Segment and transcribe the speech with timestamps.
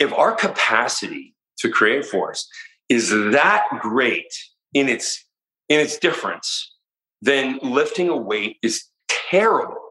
[0.00, 2.48] if our capacity to create force
[2.88, 4.32] is that great
[4.74, 5.24] in its
[5.68, 6.74] in its difference,
[7.22, 9.89] then lifting a weight is terrible.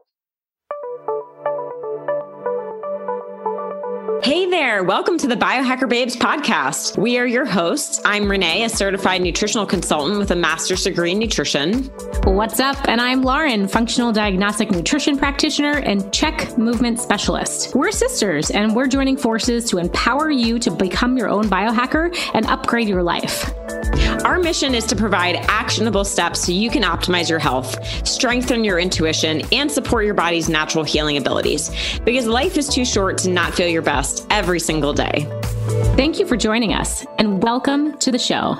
[4.22, 6.98] Hey there, welcome to the Biohacker Babes podcast.
[6.98, 8.02] We are your hosts.
[8.04, 11.84] I'm Renee, a certified nutritional consultant with a master's degree in nutrition.
[12.24, 12.76] What's up?
[12.86, 17.74] And I'm Lauren, functional diagnostic nutrition practitioner and CHEK movement specialist.
[17.74, 22.44] We're sisters, and we're joining forces to empower you to become your own biohacker and
[22.44, 23.50] upgrade your life.
[24.24, 27.76] Our mission is to provide actionable steps so you can optimize your health,
[28.06, 31.70] strengthen your intuition, and support your body's natural healing abilities.
[32.04, 35.26] Because life is too short to not feel your best every single day.
[35.96, 38.56] Thank you for joining us and welcome to the show.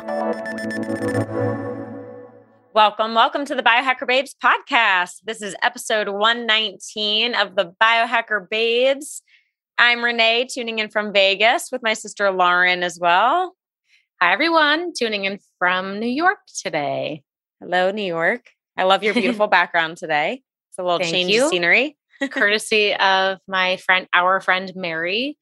[2.72, 5.22] Welcome, welcome to the Biohacker Babes podcast.
[5.24, 9.22] This is episode 119 of the Biohacker Babes.
[9.76, 13.56] I'm Renee, tuning in from Vegas with my sister Lauren as well.
[14.22, 17.22] Hi, everyone, tuning in from New York today.
[17.58, 18.50] Hello, New York.
[18.76, 20.42] I love your beautiful background today.
[20.68, 21.44] It's a little Thank change you.
[21.44, 21.96] of scenery.
[22.30, 25.38] Courtesy of my friend, our friend Mary.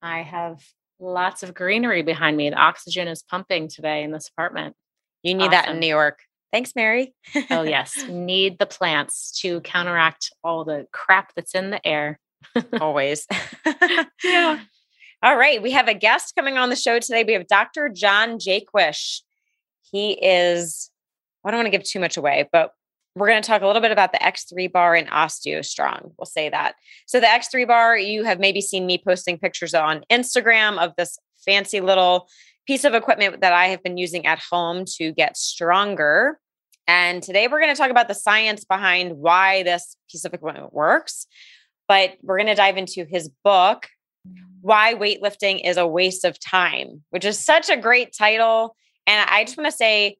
[0.00, 0.64] I have
[0.98, 2.48] lots of greenery behind me.
[2.48, 4.76] The oxygen is pumping today in this apartment.
[5.22, 6.20] You need that in New York.
[6.54, 7.14] Thanks, Mary.
[7.50, 8.02] Oh, yes.
[8.08, 12.18] Need the plants to counteract all the crap that's in the air.
[12.80, 13.26] Always.
[14.24, 14.60] Yeah.
[15.24, 15.62] All right.
[15.62, 17.22] We have a guest coming on the show today.
[17.22, 17.88] We have Dr.
[17.88, 19.20] John Jaquish.
[19.82, 20.90] He is,
[21.44, 22.72] I don't want to give too much away, but
[23.14, 26.12] we're going to talk a little bit about the X3 bar and OsteoStrong.
[26.18, 26.74] We'll say that.
[27.06, 31.18] So, the X3 bar, you have maybe seen me posting pictures on Instagram of this
[31.44, 32.26] fancy little
[32.66, 36.40] piece of equipment that I have been using at home to get stronger.
[36.88, 40.72] And today we're going to talk about the science behind why this piece of equipment
[40.72, 41.26] works.
[41.86, 43.88] But we're going to dive into his book,
[44.62, 48.76] Why Weightlifting is a Waste of Time, which is such a great title.
[49.06, 50.18] And I just want to say,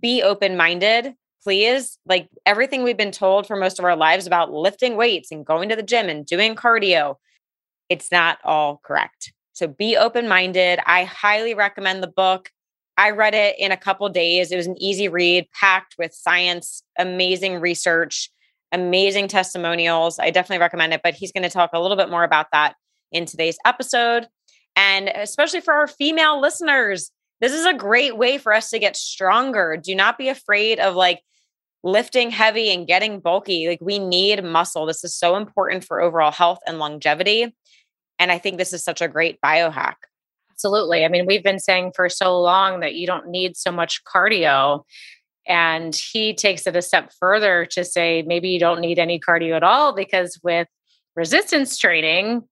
[0.00, 1.98] be open minded, please.
[2.06, 5.68] Like everything we've been told for most of our lives about lifting weights and going
[5.68, 7.16] to the gym and doing cardio,
[7.88, 9.32] it's not all correct.
[9.52, 10.78] So be open minded.
[10.86, 12.50] I highly recommend the book.
[12.96, 14.52] I read it in a couple days.
[14.52, 18.30] It was an easy read, packed with science, amazing research,
[18.70, 20.18] amazing testimonials.
[20.18, 22.76] I definitely recommend it, but he's going to talk a little bit more about that
[23.12, 24.26] in today's episode.
[24.74, 28.96] And especially for our female listeners, this is a great way for us to get
[28.96, 29.76] stronger.
[29.82, 31.20] Do not be afraid of like
[31.82, 33.68] lifting heavy and getting bulky.
[33.68, 34.86] Like we need muscle.
[34.86, 37.54] This is so important for overall health and longevity.
[38.18, 39.94] And I think this is such a great biohack.
[40.50, 41.04] Absolutely.
[41.04, 44.84] I mean, we've been saying for so long that you don't need so much cardio.
[45.46, 49.54] And he takes it a step further to say maybe you don't need any cardio
[49.54, 50.66] at all because with
[51.14, 52.42] resistance training,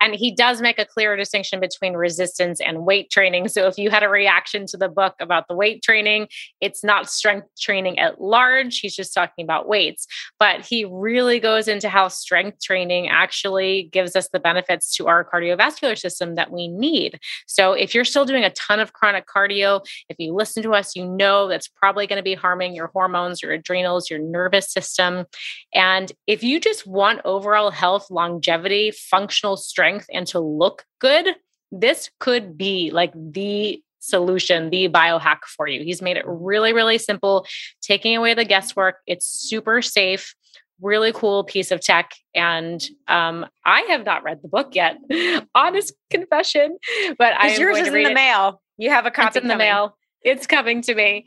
[0.00, 3.48] and he does make a clear distinction between resistance and weight training.
[3.48, 6.28] So if you had a reaction to the book about the weight training,
[6.60, 8.78] it's not strength training at large.
[8.78, 10.06] He's just talking about weights.
[10.38, 15.24] But he really goes into how strength training actually gives us the benefits to our
[15.24, 17.18] cardiovascular system that we need.
[17.46, 20.94] So if you're still doing a ton of chronic cardio, if you listen to us,
[20.94, 25.26] you know that's probably going to be harming your hormones, your adrenals, your nervous system.
[25.74, 31.26] And if you just want overall health, longevity, functional strength, and to look good,
[31.70, 35.82] this could be like the solution, the biohack for you.
[35.82, 37.46] He's made it really, really simple,
[37.82, 38.96] taking away the guesswork.
[39.06, 40.34] It's super safe,
[40.80, 42.12] really cool piece of tech.
[42.34, 44.98] And um, I have not read the book yet,
[45.54, 46.78] honest confession,
[47.18, 48.14] but I yours is in the it.
[48.14, 48.62] mail.
[48.76, 49.96] You have a copy It's in the mail.
[50.22, 51.26] It's coming to me.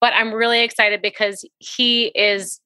[0.00, 2.60] But I'm really excited because he is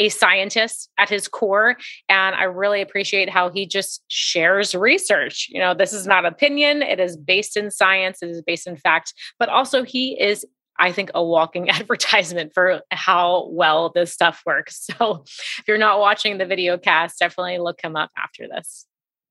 [0.00, 1.76] a scientist at his core.
[2.08, 5.46] And I really appreciate how he just shares research.
[5.50, 8.76] You know, this is not opinion, it is based in science, it is based in
[8.76, 10.44] fact, but also he is.
[10.82, 14.88] I think a walking advertisement for how well this stuff works.
[14.98, 15.24] So,
[15.58, 18.86] if you're not watching the video cast, definitely look him up after this.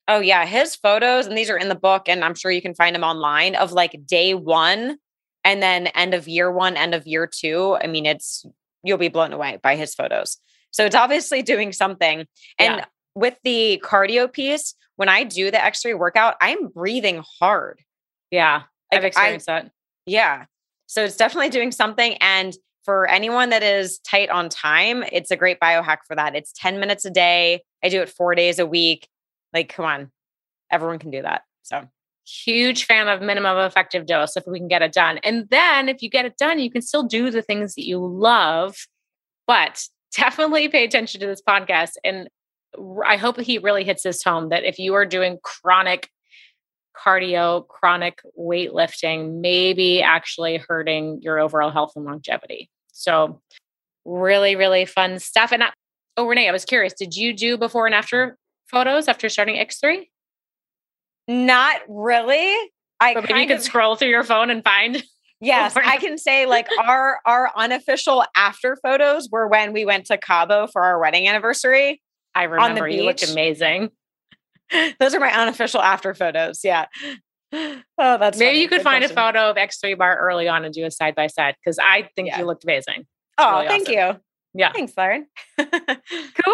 [0.07, 2.75] Oh yeah, his photos and these are in the book and I'm sure you can
[2.75, 4.98] find them online of like day 1
[5.44, 7.77] and then end of year 1, end of year 2.
[7.81, 8.45] I mean, it's
[8.83, 10.38] you'll be blown away by his photos.
[10.71, 12.25] So it's obviously doing something.
[12.57, 12.86] And Yeah.
[13.16, 17.80] with the cardio piece, when I do the X3 workout, I'm breathing hard.
[18.31, 19.71] Yeah, I've Like, I- experienced that.
[20.06, 20.45] Yeah.
[20.88, 22.16] So it's definitely doing something.
[22.16, 26.36] And for anyone that is tight on time, it's a great biohack for that.
[26.36, 27.63] It's 10 minutes a day.
[27.83, 29.07] I do it four days a week.
[29.54, 30.12] Like, come on,
[30.72, 31.44] everyone can do that.
[31.63, 31.88] So
[32.27, 35.18] huge fan of minimum effective dose if we can get it done.
[35.19, 37.98] And then if you get it done, you can still do the things that you
[38.06, 38.75] love,
[39.48, 39.83] but
[40.15, 41.94] definitely pay attention to this podcast.
[42.03, 42.29] And
[43.06, 46.09] I hope he really hits this home that if you are doing chronic
[46.95, 52.69] cardio, chronic weightlifting, maybe actually hurting your overall health and longevity.
[52.91, 53.41] So,
[54.06, 55.51] really, really fun stuff.
[55.51, 55.69] And I,
[56.17, 60.07] oh, Renee, I was curious, did you do before and after photos after starting X3?
[61.27, 62.53] Not really.
[63.00, 65.01] I but maybe you could scroll through your phone and find.
[65.41, 70.18] Yes, I can say like our our unofficial after photos were when we went to
[70.18, 72.01] Cabo for our wedding anniversary.
[72.36, 73.89] I remember you looked amazing.
[75.00, 76.62] Those are my unofficial after photos.
[76.63, 76.86] Yeah.
[77.51, 78.62] Oh, that's maybe funny.
[78.62, 79.18] you could Good find question.
[79.18, 82.07] a photo of X3 bar early on and do a side by side because I
[82.15, 82.38] think yeah.
[82.38, 83.07] you looked amazing.
[83.39, 83.94] oh, really thank awesome.
[83.95, 84.21] you.
[84.53, 84.71] Yeah.
[84.71, 85.25] Thanks, Lauren.
[85.57, 85.68] cool.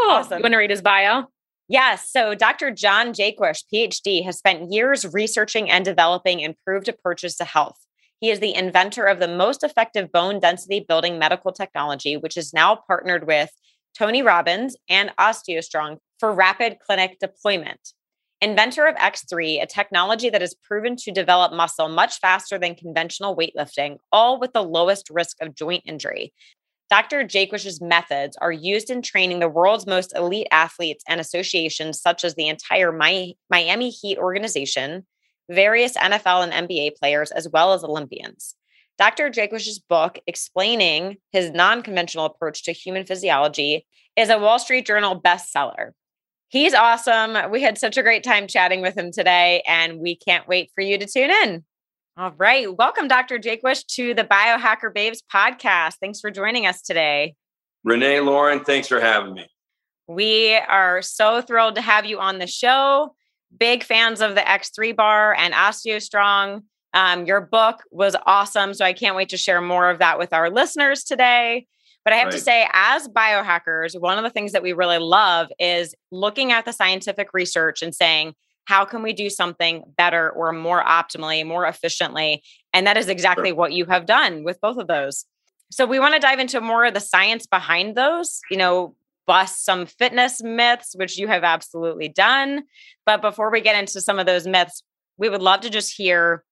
[0.09, 0.37] Awesome.
[0.37, 1.25] You want to read his bio?
[1.67, 2.09] Yes.
[2.09, 2.71] So Dr.
[2.71, 7.84] John Jaquish, PhD, has spent years researching and developing improved approaches to health.
[8.19, 12.53] He is the inventor of the most effective bone density building medical technology, which is
[12.53, 13.51] now partnered with
[13.97, 17.93] Tony Robbins and OsteoStrong for rapid clinic deployment
[18.41, 23.35] inventor of X3, a technology that is proven to develop muscle much faster than conventional
[23.35, 26.33] weightlifting, all with the lowest risk of joint injury.
[26.89, 27.23] Dr.
[27.23, 32.35] Jaquish's methods are used in training the world's most elite athletes and associations, such as
[32.35, 35.07] the entire Miami Heat organization,
[35.49, 38.55] various NFL and NBA players, as well as Olympians.
[38.97, 39.29] Dr.
[39.29, 45.21] Jaquish's book, explaining his non conventional approach to human physiology, is a Wall Street Journal
[45.21, 45.91] bestseller.
[46.49, 47.51] He's awesome.
[47.51, 50.81] We had such a great time chatting with him today, and we can't wait for
[50.81, 51.65] you to tune in.
[52.17, 52.73] All right.
[52.73, 53.39] Welcome, Dr.
[53.39, 55.95] Jaquish, to the Biohacker Babes podcast.
[55.99, 57.35] Thanks for joining us today.
[57.83, 59.47] Renee, Lauren, thanks for having me.
[60.07, 63.15] We are so thrilled to have you on the show.
[63.57, 66.63] Big fans of the X3 bar and OsteoStrong.
[66.93, 68.73] Um, your book was awesome.
[68.73, 71.67] So I can't wait to share more of that with our listeners today.
[72.03, 72.33] But I have right.
[72.33, 76.63] to say, as biohackers, one of the things that we really love is looking at
[76.63, 78.35] the scientific research and saying,
[78.65, 82.43] how can we do something better or more optimally, more efficiently?
[82.73, 83.55] And that is exactly sure.
[83.55, 85.25] what you have done with both of those.
[85.71, 88.95] So we want to dive into more of the science behind those, you know,
[89.27, 92.63] bust some fitness myths, which you have absolutely done.
[93.05, 94.83] But before we get into some of those myths,
[95.17, 96.43] we would love to just hear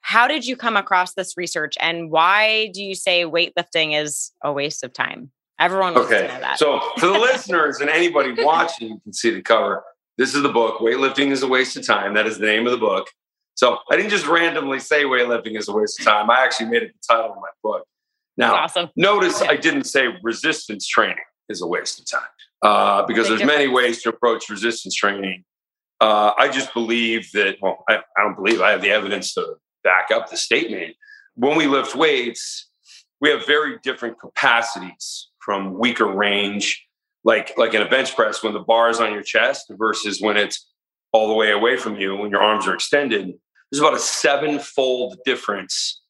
[0.00, 4.52] how did you come across this research and why do you say weightlifting is a
[4.52, 5.30] waste of time?
[5.58, 6.26] Everyone wants okay.
[6.26, 6.58] to know that.
[6.58, 9.82] So, for the listeners and anybody watching, you can see the cover.
[10.18, 12.14] This is the book, Weightlifting is a Waste of Time.
[12.14, 13.08] That is the name of the book.
[13.54, 16.28] So, I didn't just randomly say weightlifting is a waste of time.
[16.28, 17.86] I actually made it the title of my book.
[18.36, 18.90] Now, awesome.
[18.96, 21.16] notice I didn't say resistance training
[21.48, 22.28] is a waste of time
[22.62, 23.58] uh, because there's difference.
[23.58, 25.44] many ways to approach resistance training.
[26.00, 29.54] Uh, I just believe that, well, I, I don't believe I have the evidence to
[29.82, 30.96] back up the statement.
[31.34, 32.68] When we lift weights,
[33.20, 36.84] we have very different capacities from weaker range,
[37.22, 40.36] like like in a bench press when the bar is on your chest versus when
[40.36, 40.68] it's
[41.12, 43.32] all the way away from you when your arms are extended.
[43.70, 46.02] There's about a sevenfold difference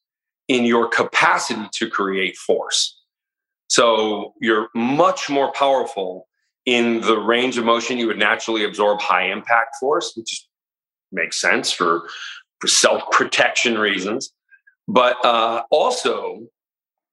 [0.49, 3.01] in your capacity to create force.
[3.75, 6.29] So you're much more powerful
[6.65, 10.47] in the range of motion you would naturally absorb high impact force, which
[11.11, 12.09] makes sense for
[12.61, 14.33] for self protection reasons.
[14.87, 16.47] But uh, also,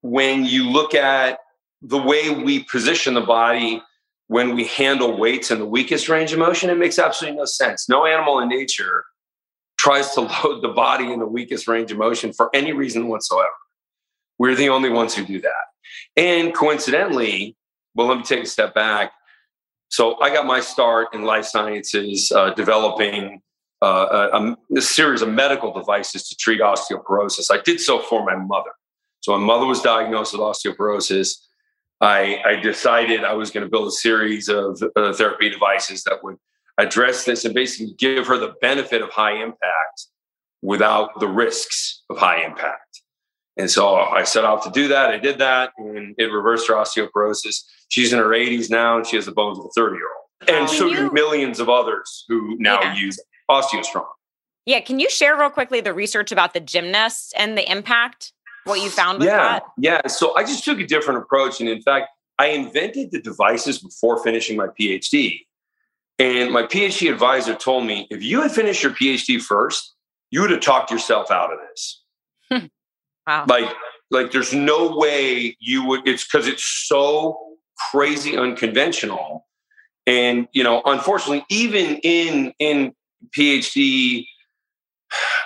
[0.02, 1.40] when you look at
[1.82, 3.82] the way we position the body
[4.28, 7.90] when we handle weights in the weakest range of motion, it makes absolutely no sense.
[7.90, 9.04] No animal in nature
[9.80, 13.50] tries to load the body in the weakest range of motion for any reason whatsoever.
[14.38, 15.71] We're the only ones who do that.
[16.22, 17.56] And coincidentally,
[17.96, 19.12] well, let me take a step back.
[19.90, 23.42] So I got my start in life sciences uh, developing
[23.82, 27.48] uh, a, a, series of medical devices to treat osteoporosis.
[27.50, 28.70] I did so for my mother.
[29.22, 31.38] So my mother was diagnosed with osteoporosis.
[32.02, 36.24] I, I decided I was going to build a series of uh, therapy devices that
[36.24, 36.38] would
[36.78, 40.06] address this and basically give her the benefit of high impact
[40.62, 42.91] without the risks of high impact.
[43.58, 45.10] And so I set out to do that.
[45.10, 47.64] I did that, and it reversed her osteoporosis.
[47.90, 50.50] She's in her 80s now, and she has the bones of a 30 year old.
[50.50, 52.96] And so do millions of others who now yeah.
[52.96, 53.20] use.
[53.52, 54.06] OsteoStrong.
[54.66, 58.34] Yeah, can you share real quickly the research about the gymnasts and the impact?
[58.64, 59.64] What you found with yeah, that?
[59.78, 63.80] Yeah, so I just took a different approach, and in fact, I invented the devices
[63.80, 65.42] before finishing my PhD.
[66.20, 69.96] And my PhD advisor told me if you had finished your PhD first,
[70.30, 72.04] you would have talked yourself out of this.
[72.52, 72.66] Hmm.
[73.28, 73.46] Wow.
[73.48, 73.74] Like,
[74.10, 76.08] like there's no way you would.
[76.08, 77.38] It's because it's so
[77.92, 79.48] crazy unconventional,
[80.06, 82.94] and you know, unfortunately, even in in
[83.36, 84.26] PhD,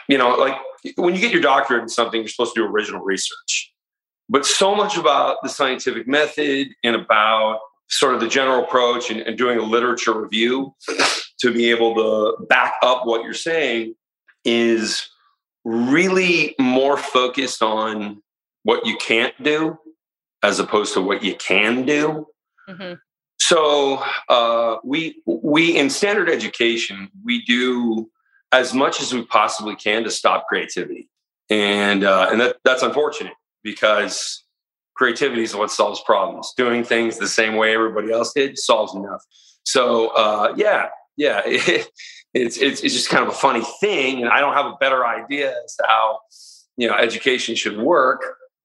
[0.08, 0.56] you know, like
[0.98, 3.72] when you get your doctorate in something, you're supposed to do original research.
[4.28, 9.22] But so much about the scientific method and about sort of the general approach and,
[9.22, 10.74] and doing a literature review
[11.40, 13.94] to be able to back up what you're saying
[14.44, 15.08] is
[15.66, 18.22] really more focused on
[18.64, 19.78] what you can't do
[20.44, 22.28] as opposed to what you can do.
[22.70, 22.94] Mm-hmm.
[23.40, 28.10] So uh, we we in standard education we do
[28.52, 31.10] as much as we possibly can to stop creativity,
[31.50, 34.46] and uh, and that that's unfortunate because
[34.96, 36.54] creativity is what solves problems.
[36.56, 39.22] Doing things the same way everybody else did solves enough.
[39.64, 41.88] So uh, yeah, yeah, it,
[42.36, 45.06] it's, it's it's just kind of a funny thing, and I don't have a better
[45.06, 46.20] idea as to how
[46.76, 48.22] you know education should work.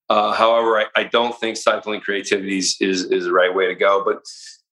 [0.08, 3.76] Uh, however, I, I, don't think stifling creativity is, is, is the right way to
[3.76, 4.02] go.
[4.04, 4.24] But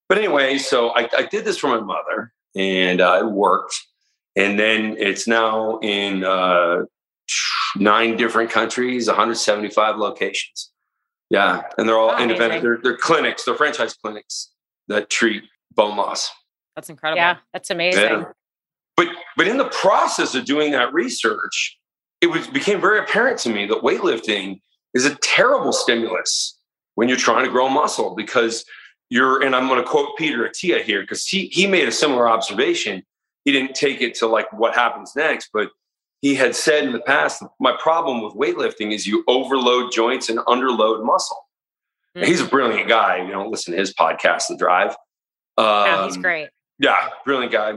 [0.08, 3.78] but anyway, so I, I did this for my mother, and uh, it worked.
[4.34, 6.82] And then it's now in uh,
[7.76, 10.72] nine different countries, 175 locations.
[11.30, 12.62] Yeah, and they're all oh, independent.
[12.62, 13.44] They're, they're clinics.
[13.44, 14.50] They're franchise clinics
[14.88, 16.30] that treat bone loss.
[16.74, 17.18] That's incredible.
[17.18, 18.02] Yeah, that's amazing.
[18.02, 18.24] Yeah.
[18.98, 21.78] But but in the process of doing that research,
[22.20, 24.60] it was became very apparent to me that weightlifting
[24.92, 26.58] is a terrible stimulus
[26.96, 28.64] when you're trying to grow muscle because
[29.08, 32.28] you're and I'm going to quote Peter Attia here because he he made a similar
[32.28, 33.04] observation.
[33.44, 35.70] He didn't take it to like what happens next, but
[36.20, 40.40] he had said in the past, my problem with weightlifting is you overload joints and
[40.40, 41.38] underload muscle.
[42.16, 42.26] Mm-hmm.
[42.26, 43.18] He's a brilliant guy.
[43.18, 44.90] You know, listen to his podcast, The Drive.
[45.56, 46.48] Um, yeah, he's great.
[46.80, 47.74] Yeah, brilliant guy.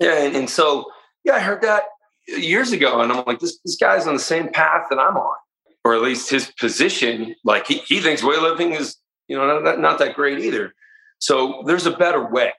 [0.00, 0.86] Yeah, and, and so
[1.24, 1.84] yeah, I heard that
[2.26, 5.36] years ago, and I'm like, this this guy's on the same path that I'm on,
[5.84, 7.34] or at least his position.
[7.44, 8.96] Like he he thinks weightlifting is
[9.28, 10.74] you know not, not that great either.
[11.18, 12.52] So there's a better way.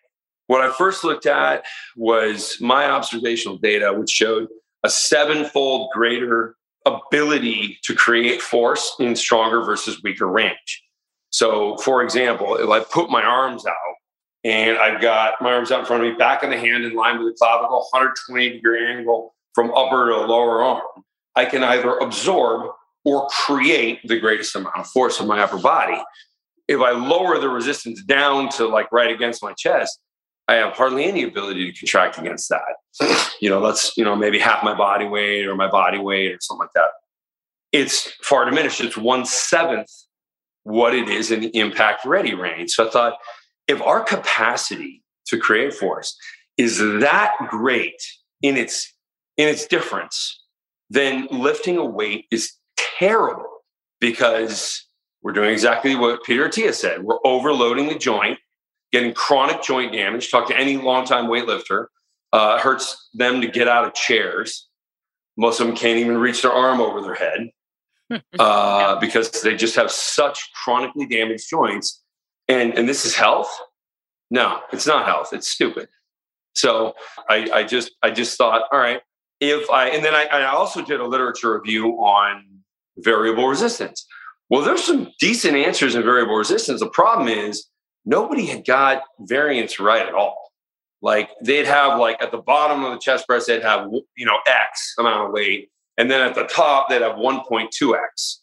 [0.48, 4.50] What I first looked at was my observational data, which showed
[4.84, 6.56] a sevenfold greater
[6.86, 10.84] ability to create force in stronger versus weaker range.
[11.30, 13.76] So, for example, if I put my arms out
[14.44, 16.94] and I've got my arms out in front of me, back of the hand in
[16.94, 20.82] line with the clavicle, 120 degree angle from upper to lower arm,
[21.36, 22.72] I can either absorb
[23.06, 26.02] or create the greatest amount of force in my upper body.
[26.68, 30.00] If I lower the resistance down to like right against my chest,
[30.48, 33.30] I have hardly any ability to contract against that.
[33.42, 36.38] you know, that's, you know, maybe half my body weight or my body weight or
[36.42, 36.90] something like that.
[37.72, 38.82] It's far diminished.
[38.82, 39.90] It's one seventh
[40.64, 42.72] what it is in the impact ready range.
[42.72, 43.14] So I thought
[43.68, 46.18] if our capacity to create force
[46.58, 48.02] is that great
[48.42, 48.94] in its
[49.38, 50.44] in its difference,
[50.90, 53.64] then lifting a weight is terrible
[54.00, 54.86] because
[55.24, 57.04] we're doing exactly what Peter Attia said.
[57.04, 58.40] We're overloading the joint
[58.92, 60.30] getting chronic joint damage.
[60.30, 61.88] Talk to any longtime weightlifter.
[62.34, 64.70] Uh, hurts them to get out of chairs.
[65.38, 69.76] Most of them can't even reach their arm over their head uh, because they just
[69.76, 72.01] have such chronically damaged joints.
[72.52, 73.50] And and this is health?
[74.30, 75.30] No, it's not health.
[75.32, 75.88] It's stupid.
[76.54, 76.94] So
[77.30, 79.02] I, I just I just thought, all right,
[79.40, 82.44] if I and then I, I also did a literature review on
[82.98, 84.06] variable resistance.
[84.50, 86.82] Well, there's some decent answers in variable resistance.
[86.82, 87.68] The problem is
[88.04, 90.52] nobody had got variance right at all.
[91.02, 94.40] Like they'd have like at the bottom of the chest press, they'd have you know
[94.46, 98.38] X amount of weight, and then at the top they'd have 1.2x.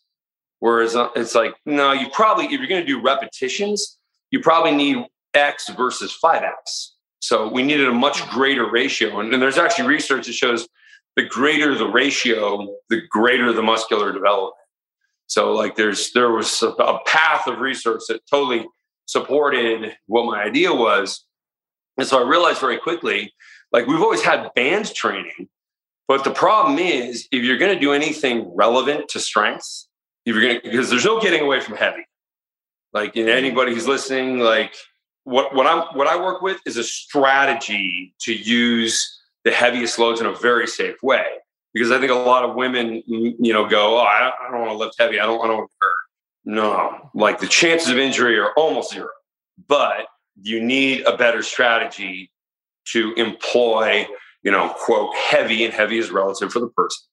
[0.61, 3.98] Whereas uh, it's like no, you probably if you're going to do repetitions,
[4.31, 5.05] you probably need
[5.35, 6.91] X versus 5x.
[7.21, 8.35] So we needed a much hmm.
[8.35, 10.69] greater ratio, and, and there's actually research that shows
[11.17, 14.55] the greater the ratio, the greater the muscular development.
[15.27, 18.67] So like there's there was a, a path of research that totally
[19.07, 21.25] supported what my idea was.
[21.99, 23.35] And so I realized very quickly,
[23.73, 25.49] like we've always had band training,
[26.07, 29.89] but the problem is if you're going to do anything relevant to strengths,
[30.25, 32.07] if you're going to, because there's no getting away from heavy.
[32.92, 34.75] Like in anybody who's listening, like
[35.25, 40.21] what, what I'm, what I work with is a strategy to use the heaviest loads
[40.21, 41.26] in a very safe way.
[41.75, 44.61] Because I think a lot of women, you know, go, oh, I don't, I don't
[44.61, 45.21] want to lift heavy.
[45.21, 45.92] I don't want to hurt.
[46.45, 49.11] No, like the chances of injury are almost zero,
[49.68, 50.07] but
[50.40, 52.33] you need a better strategy
[52.92, 54.07] to employ,
[54.42, 57.04] you know, quote, heavy and heavy is relative for the person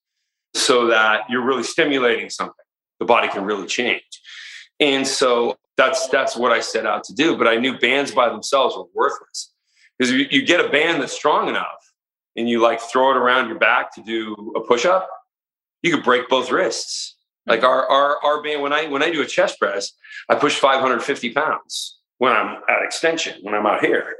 [0.53, 2.55] so that you're really stimulating something.
[3.00, 4.03] The body can really change.
[4.79, 7.38] And so that's that's what I set out to do.
[7.38, 9.51] But I knew bands by themselves were worthless
[9.98, 11.94] because you, you get a band that's strong enough
[12.36, 15.10] and you like throw it around your back to do a push up,
[15.82, 17.15] you could break both wrists
[17.46, 17.67] like mm-hmm.
[17.67, 19.91] our our our band when I when I do a chest press,
[20.29, 24.15] I push 550 pounds when I'm at extension, when I'm out here.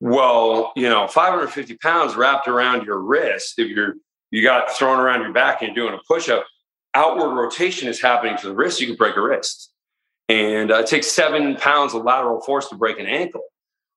[0.00, 3.94] Well, you know, 550 pounds wrapped around your wrist, if you're
[4.30, 6.44] you got thrown around your back and you're doing a push-up,
[6.94, 9.72] outward rotation is happening to the wrist, you can break a wrist.
[10.28, 13.42] And uh, it takes seven pounds of lateral force to break an ankle.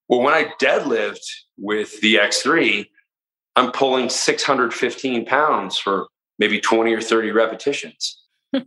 [0.07, 1.25] Well, when I deadlift
[1.57, 2.85] with the X3,
[3.55, 6.07] I'm pulling 615 pounds for
[6.37, 8.21] maybe 20 or 30 repetitions.
[8.53, 8.65] it,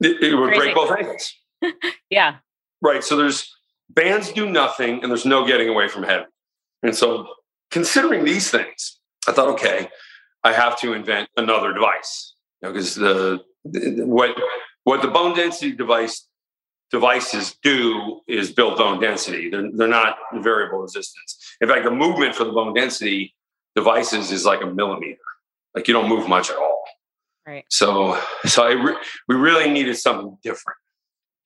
[0.00, 0.58] it, would Crazy.
[0.58, 1.34] break both ankles.
[2.10, 2.36] Yeah.
[2.82, 3.02] Right.
[3.02, 3.52] So there's
[3.90, 6.26] bands do nothing and there's no getting away from heavy.
[6.82, 7.26] And so
[7.70, 9.88] considering these things, I thought, okay,
[10.44, 12.34] I have to invent another device.
[12.62, 14.36] Because you know, the, the what
[14.84, 16.28] what the bone density device
[16.90, 19.50] devices do is build bone density.
[19.50, 21.38] They're, they're not variable resistance.
[21.60, 23.34] In fact, the movement for the bone density
[23.74, 25.18] devices is like a millimeter.
[25.74, 26.82] Like you don't move much at all.
[27.46, 27.64] Right.
[27.68, 28.96] So, so I re-
[29.28, 30.78] we really needed something different.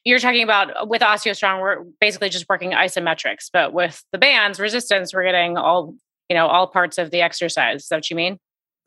[0.05, 4.59] You're talking about uh, with OsteoStrong, we're basically just working isometrics, but with the bands
[4.59, 5.95] resistance, we're getting all
[6.31, 7.83] you know all parts of the exercise.
[7.83, 8.39] Is that what you mean?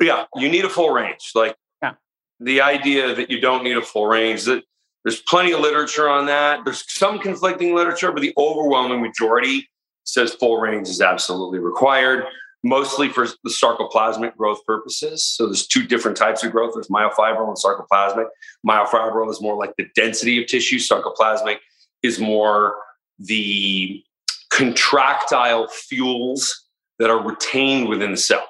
[0.02, 1.32] Yeah, you need a full range.
[1.36, 1.94] Like yeah.
[2.40, 4.46] the idea that you don't need a full range.
[4.46, 4.64] That
[5.04, 6.64] there's plenty of literature on that.
[6.64, 9.70] There's some conflicting literature, but the overwhelming majority
[10.06, 12.26] says full range is absolutely required
[12.64, 15.26] mostly for the sarcoplasmic growth purposes.
[15.26, 16.74] So there's two different types of growth.
[16.74, 18.28] There's myofibril and sarcoplasmic.
[18.66, 20.80] Myofibril is more like the density of tissue.
[20.80, 21.58] Sarcoplasmic
[22.02, 22.76] is more
[23.20, 24.02] the
[24.50, 26.68] contractile fuels
[27.00, 28.48] that are retained within the cell.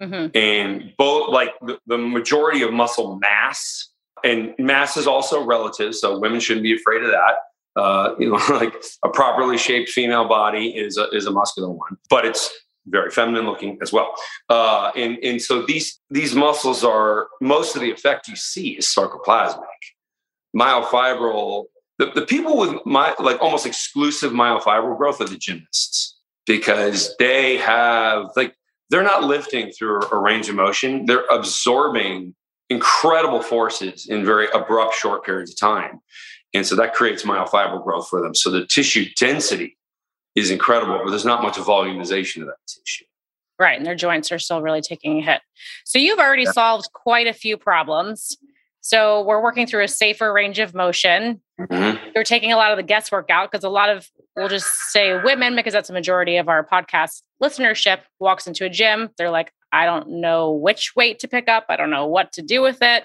[0.00, 0.36] Mm-hmm.
[0.36, 3.88] And both like the, the majority of muscle mass
[4.24, 5.94] and mass is also relative.
[5.94, 7.34] So women shouldn't be afraid of that.
[7.76, 11.96] Uh, you know, like a properly shaped female body is a, is a muscular one,
[12.08, 12.50] but it's
[12.86, 14.14] very feminine looking as well.
[14.48, 18.86] Uh, and, and so these, these muscles are most of the effect you see is
[18.86, 19.62] sarcoplasmic.
[20.56, 21.64] Myofibril,
[21.98, 26.16] the, the people with my like almost exclusive myofibril growth are the gymnasts
[26.46, 28.54] because they have like
[28.90, 32.34] they're not lifting through a range of motion, they're absorbing
[32.70, 36.00] incredible forces in very abrupt short periods of time.
[36.54, 38.34] And so that creates myofibril growth for them.
[38.34, 39.76] So the tissue density
[40.34, 43.04] is incredible, but there's not much volumization of that tissue.
[43.58, 43.76] Right.
[43.76, 45.40] And their joints are still really taking a hit.
[45.84, 46.52] So you've already yeah.
[46.52, 48.36] solved quite a few problems.
[48.80, 51.40] So we're working through a safer range of motion.
[51.58, 52.10] Mm-hmm.
[52.14, 55.20] You're taking a lot of the guesswork out because a lot of, we'll just say
[55.22, 59.10] women, because that's a majority of our podcast listenership, walks into a gym.
[59.16, 61.66] They're like, I don't know which weight to pick up.
[61.68, 63.04] I don't know what to do with it.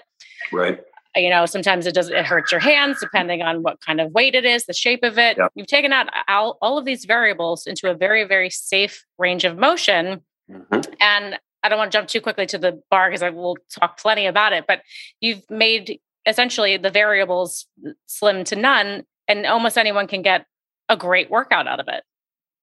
[0.52, 0.80] Right
[1.16, 2.14] you know sometimes it doesn't.
[2.14, 5.18] it hurts your hands depending on what kind of weight it is the shape of
[5.18, 5.50] it yep.
[5.54, 9.58] you've taken out all, all of these variables into a very very safe range of
[9.58, 10.92] motion mm-hmm.
[11.00, 13.98] and i don't want to jump too quickly to the bar because i will talk
[13.98, 14.82] plenty about it but
[15.20, 17.66] you've made essentially the variables
[18.06, 20.46] slim to none and almost anyone can get
[20.88, 22.04] a great workout out of it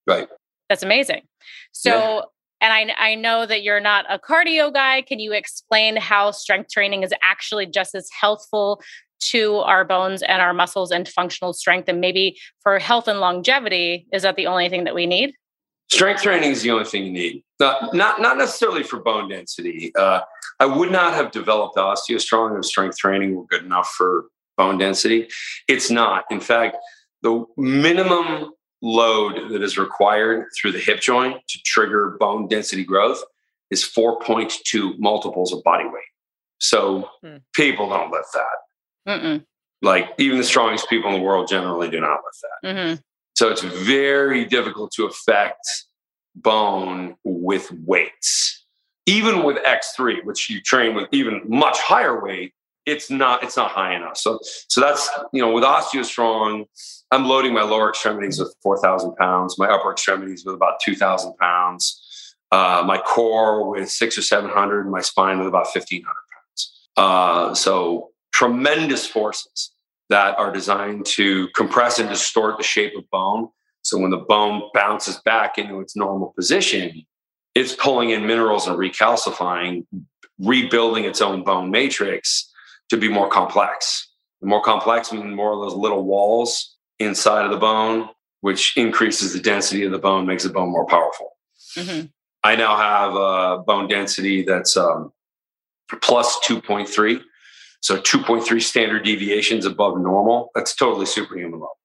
[0.05, 0.29] right
[0.69, 1.21] that's amazing
[1.71, 2.23] so
[2.61, 5.01] and I, I know that you're not a cardio guy.
[5.01, 8.81] Can you explain how strength training is actually just as healthful
[9.19, 11.87] to our bones and our muscles and functional strength?
[11.87, 15.33] And maybe for health and longevity, is that the only thing that we need?
[15.89, 17.43] Strength training is the only thing you need.
[17.59, 19.91] Not, not, not necessarily for bone density.
[19.95, 20.21] Uh,
[20.59, 24.25] I would not have developed OsteoStrong if strength training were good enough for
[24.57, 25.29] bone density.
[25.67, 26.25] It's not.
[26.29, 26.77] In fact,
[27.21, 33.23] the minimum load that is required through the hip joint to trigger bone density growth
[33.71, 36.03] is 4.2 multiples of body weight.
[36.59, 37.37] So hmm.
[37.53, 39.21] people don't lift that.
[39.21, 39.45] Mm-mm.
[39.81, 42.67] Like even the strongest people in the world generally do not lift that.
[42.69, 42.95] Mm-hmm.
[43.35, 45.59] So it's very difficult to affect
[46.35, 48.65] bone with weights.
[49.05, 52.53] Even with X3, which you train with even much higher weight,
[52.87, 54.17] it's not it's not high enough.
[54.17, 56.65] So so that's you know with OsteoStrong,
[57.11, 62.35] I'm loading my lower extremities with 4,000 pounds, my upper extremities with about 2,000 pounds,
[62.51, 66.89] uh, my core with six or 700, my spine with about 1,500 pounds.
[66.95, 69.71] Uh, so tremendous forces
[70.09, 73.49] that are designed to compress and distort the shape of bone.
[73.81, 77.05] So when the bone bounces back into its normal position,
[77.53, 79.85] it's pulling in minerals and recalcifying,
[80.39, 82.53] rebuilding its own bone matrix
[82.89, 84.09] to be more complex.
[84.41, 88.09] The more complex means more of those little walls inside of the bone,
[88.41, 91.31] which increases the density of the bone, makes the bone more powerful.
[91.75, 92.07] Mm-hmm.
[92.43, 95.11] I now have a bone density that's um,
[96.01, 97.21] plus 2.3.
[97.81, 100.49] So 2.3 standard deviations above normal.
[100.55, 101.77] That's totally superhuman level.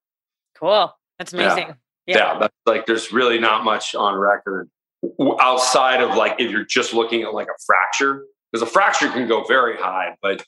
[0.59, 0.93] Cool.
[1.19, 1.69] That's amazing.
[1.69, 1.75] Yeah.
[2.07, 2.17] Yeah.
[2.17, 2.39] yeah.
[2.39, 4.71] that's like there's really not much on record
[5.41, 9.29] outside of like if you're just looking at like a fracture, because a fracture can
[9.29, 10.45] go very high, but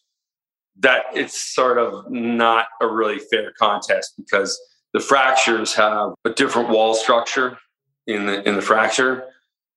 [0.81, 4.61] that it's sort of not a really fair contest because
[4.93, 7.59] the fractures have a different wall structure
[8.07, 9.25] in the in the fracture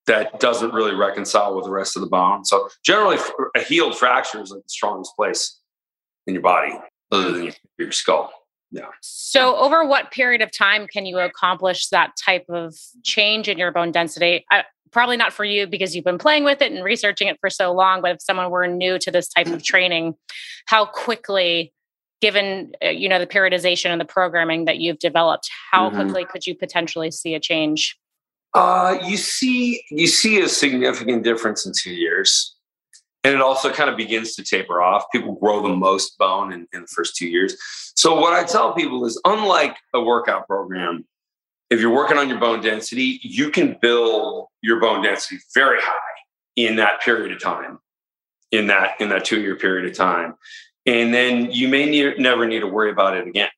[0.08, 2.46] that doesn't really reconcile with the rest of the bone.
[2.46, 3.18] So generally,
[3.56, 5.60] a healed fracture is like the strongest place
[6.26, 6.74] in your body,
[7.12, 8.32] other than your skull.
[8.72, 8.88] Yeah.
[9.02, 13.72] So, over what period of time can you accomplish that type of change in your
[13.72, 14.46] bone density?
[14.52, 17.50] I, probably not for you because you've been playing with it and researching it for
[17.50, 18.02] so long.
[18.02, 20.16] But if someone were new to this type of training,
[20.66, 21.74] how quickly,
[22.22, 26.02] given uh, you know the periodization and the programming that you've developed, how mm-hmm.
[26.02, 27.98] quickly could you potentially see a change?
[28.54, 32.56] Uh, you see, you see a significant difference in two years,
[33.24, 35.06] and it also kind of begins to taper off.
[35.12, 37.56] People grow the most bone in, in the first two years.
[37.96, 41.06] So what I tell people is, unlike a workout program,
[41.70, 45.94] if you're working on your bone density, you can build your bone density very high
[46.56, 47.80] in that period of time,
[48.52, 50.36] in that in that two year period of time,
[50.86, 53.50] and then you may need, never need to worry about it again.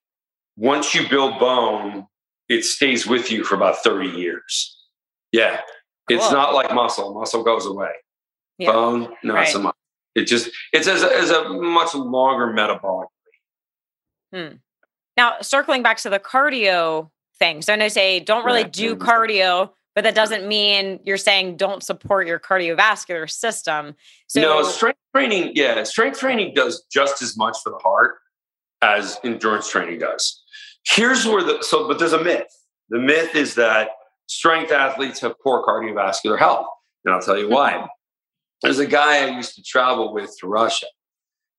[0.57, 2.05] Once you build bone,
[2.49, 4.75] it stays with you for about 30 years.
[5.31, 5.61] Yeah,
[6.09, 7.13] it's not like muscle.
[7.13, 7.91] Muscle goes away.
[8.57, 8.71] Yeah.
[8.71, 9.47] Bone, not right.
[9.47, 9.75] so much.
[10.15, 13.09] It just it's as a, as a much longer metabolic.
[14.33, 14.55] Hmm.
[15.15, 17.61] Now, circling back to the cardio thing.
[17.61, 22.27] So I say don't really do cardio, but that doesn't mean you're saying don't support
[22.27, 23.95] your cardiovascular system.
[24.27, 28.17] So no, strength training, yeah, strength training does just as much for the heart
[28.81, 30.43] as endurance training does.
[30.85, 32.47] Here's where the so, but there's a myth.
[32.89, 33.89] The myth is that
[34.27, 36.67] strength athletes have poor cardiovascular health.
[37.05, 37.87] And I'll tell you why.
[38.61, 40.87] There's a guy I used to travel with to Russia,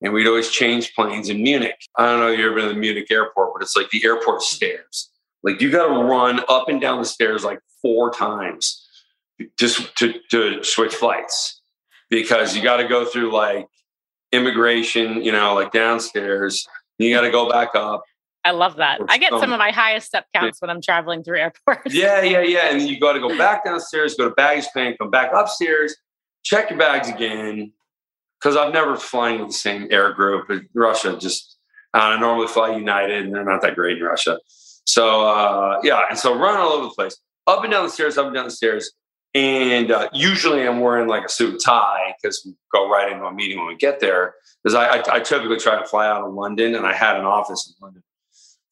[0.03, 1.79] and we'd always change planes in Munich.
[1.97, 4.05] I don't know if you've ever been to the Munich airport, but it's like the
[4.05, 5.11] airport stairs.
[5.42, 8.87] Like you got to run up and down the stairs like four times
[9.59, 11.61] just to, to switch flights
[12.11, 13.66] because you got to go through like
[14.33, 16.66] immigration, you know, like downstairs.
[16.98, 18.03] You got to go back up.
[18.44, 19.00] I love that.
[19.09, 21.94] I get some of my highest step counts when I'm traveling through airports.
[21.94, 22.70] Yeah, yeah, yeah.
[22.70, 25.94] And you got to go back downstairs, go to baggage claim, come back upstairs,
[26.42, 27.72] check your bags again.
[28.38, 30.50] Because I've never flown with the same air group.
[30.74, 31.59] Russia just,
[31.92, 34.38] I normally fly United, and they're not that great in Russia.
[34.85, 37.16] So uh, yeah, and so run all over the place,
[37.47, 38.93] up and down the stairs, up and down the stairs.
[39.33, 43.25] And uh, usually I'm wearing like a suit and tie because we go right into
[43.25, 44.35] a meeting when we get there.
[44.62, 47.25] Because I, I, I, typically try to fly out of London, and I had an
[47.25, 48.03] office in London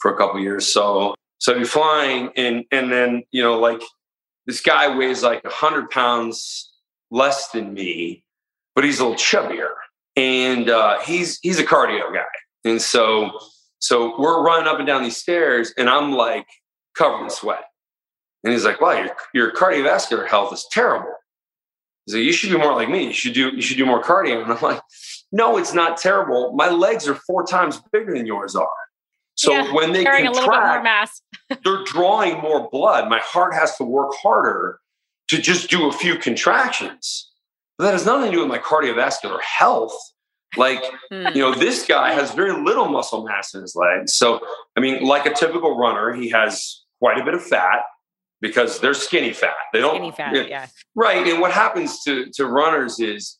[0.00, 0.70] for a couple years.
[0.72, 3.80] So so you're flying, and and then you know like
[4.46, 6.72] this guy weighs like hundred pounds
[7.10, 8.24] less than me,
[8.74, 9.70] but he's a little chubbier,
[10.16, 12.24] and uh, he's he's a cardio guy,
[12.64, 13.30] and so
[13.80, 16.46] so we're running up and down these stairs, and I'm like
[16.96, 17.64] covered in sweat.
[18.44, 21.12] And he's like, "Wow, your your cardiovascular health is terrible."
[22.06, 23.06] He's like, "You should be more like me.
[23.06, 24.80] You should do you should do more cardio." And I'm like,
[25.32, 26.52] "No, it's not terrible.
[26.54, 28.68] My legs are four times bigger than yours are."
[29.34, 31.22] So yeah, when they carrying contract, a little bit more mass,
[31.64, 33.08] they're drawing more blood.
[33.08, 34.80] My heart has to work harder
[35.28, 37.30] to just do a few contractions.
[37.76, 39.96] But that has nothing to do with my cardiovascular health.
[40.56, 41.26] Like, hmm.
[41.34, 44.14] you know, this guy has very little muscle mass in his legs.
[44.14, 44.40] So,
[44.76, 47.82] I mean, like a typical runner, he has quite a bit of fat
[48.40, 49.54] because they're skinny fat.
[49.72, 50.66] They don't skinny fat, yeah.
[50.94, 51.26] Right.
[51.26, 53.38] And what happens to, to runners is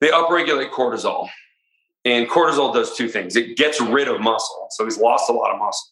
[0.00, 1.28] they upregulate cortisol.
[2.04, 3.34] And cortisol does two things.
[3.34, 4.66] It gets rid of muscle.
[4.70, 5.88] So he's lost a lot of muscle.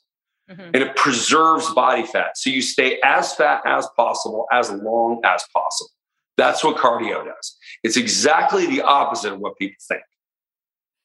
[0.50, 0.70] Mm-hmm.
[0.74, 2.36] And it preserves body fat.
[2.36, 5.90] So you stay as fat as possible, as long as possible.
[6.36, 7.56] That's what cardio does.
[7.82, 10.02] It's exactly the opposite of what people think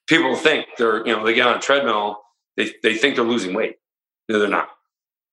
[0.08, 2.22] people think they're, you know, they get on a treadmill,
[2.56, 3.76] they, they think they're losing weight.
[4.30, 4.70] No, they're not.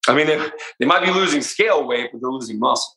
[0.07, 0.39] I mean, they,
[0.79, 2.95] they might be losing scale weight, but they're losing muscle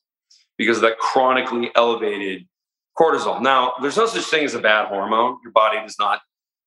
[0.57, 2.45] because of that chronically elevated
[2.97, 3.41] cortisol.
[3.41, 5.37] Now, there's no such thing as a bad hormone.
[5.43, 6.19] Your body does not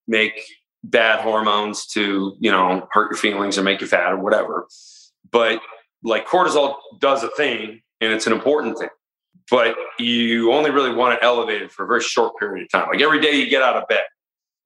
[0.06, 0.40] make
[0.82, 4.66] bad hormones to, you know, hurt your feelings or make you fat or whatever.
[5.30, 5.60] But
[6.02, 8.88] like cortisol does a thing and it's an important thing.
[9.50, 12.88] But you only really want it for a very short period of time.
[12.88, 14.04] Like every day you get out of bed,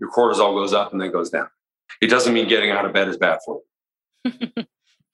[0.00, 1.48] your cortisol goes up and then goes down.
[2.00, 3.60] It doesn't mean getting out of bed is bad for
[4.24, 4.50] you.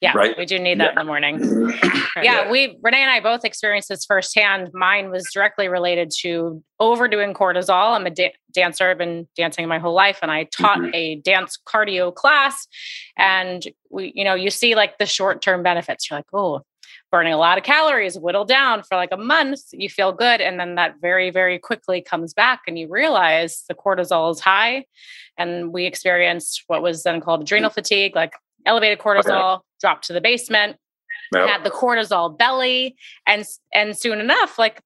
[0.00, 0.36] yeah, right?
[0.38, 0.90] we do need that yeah.
[0.90, 1.72] in the morning.
[2.16, 4.70] yeah, yeah, we Renee and I both experienced this firsthand.
[4.72, 7.96] Mine was directly related to overdoing cortisol.
[7.96, 10.94] I'm a da- dancer, I've been dancing my whole life, and I taught mm-hmm.
[10.94, 12.66] a dance cardio class.
[13.18, 16.08] And we, you know, you see like the short term benefits.
[16.08, 16.62] You're like, oh,
[17.10, 20.40] burning a lot of calories, whittle down for like a month, you feel good.
[20.40, 24.84] And then that very, very quickly comes back and you realize the cortisol is high.
[25.36, 28.32] And we experienced what was then called adrenal fatigue, like
[28.66, 29.62] elevated cortisol, okay.
[29.80, 30.76] dropped to the basement,
[31.34, 32.96] had the cortisol belly.
[33.26, 34.80] And, and soon enough, like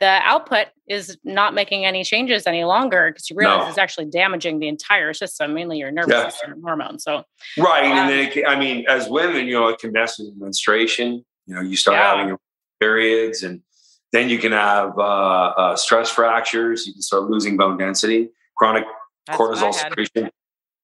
[0.00, 3.68] the, output is not making any changes any longer because you realize no.
[3.68, 6.28] it's actually damaging the entire system, mainly your nervous yeah.
[6.28, 7.04] system and hormones.
[7.04, 7.24] So,
[7.58, 7.84] right.
[7.84, 10.34] Um, and then, it can, I mean, as women, you know, it can mess with
[10.36, 11.24] menstruation.
[11.46, 12.16] You know, you start yeah.
[12.16, 12.36] having
[12.80, 13.62] periods, and
[14.12, 16.86] then you can have uh, uh, stress fractures.
[16.86, 18.84] You can start losing bone density, chronic
[19.26, 20.30] That's cortisol secretion.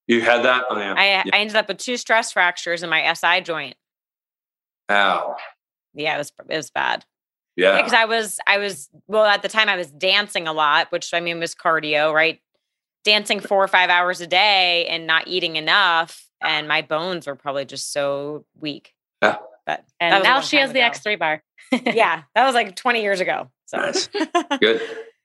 [0.07, 0.64] You had that?
[0.70, 0.94] Oh, yeah.
[0.96, 1.22] I, yeah.
[1.33, 3.74] I ended up with two stress fractures in my SI joint.
[4.90, 5.37] Ow.
[5.94, 7.05] Yeah, it was it was bad.
[7.57, 7.77] Yeah.
[7.77, 11.12] because I was I was well at the time I was dancing a lot, which
[11.14, 12.40] I mean was cardio, right?
[13.05, 17.37] Dancing four or five hours a day and not eating enough, and my bones were
[17.37, 18.92] probably just so weak.
[19.23, 19.37] Yeah.
[19.64, 21.11] But And that was a now she time has the.
[21.11, 21.42] X3 bar.
[21.95, 23.51] yeah, that was like 20 years ago.
[23.66, 24.09] So Nice.
[24.61, 24.81] Good.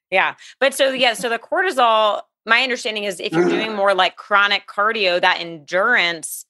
[0.09, 0.35] yeah.
[0.59, 4.67] But so yeah, so the cortisol, my understanding is if you're doing more like chronic
[4.67, 6.45] cardio, that endurance,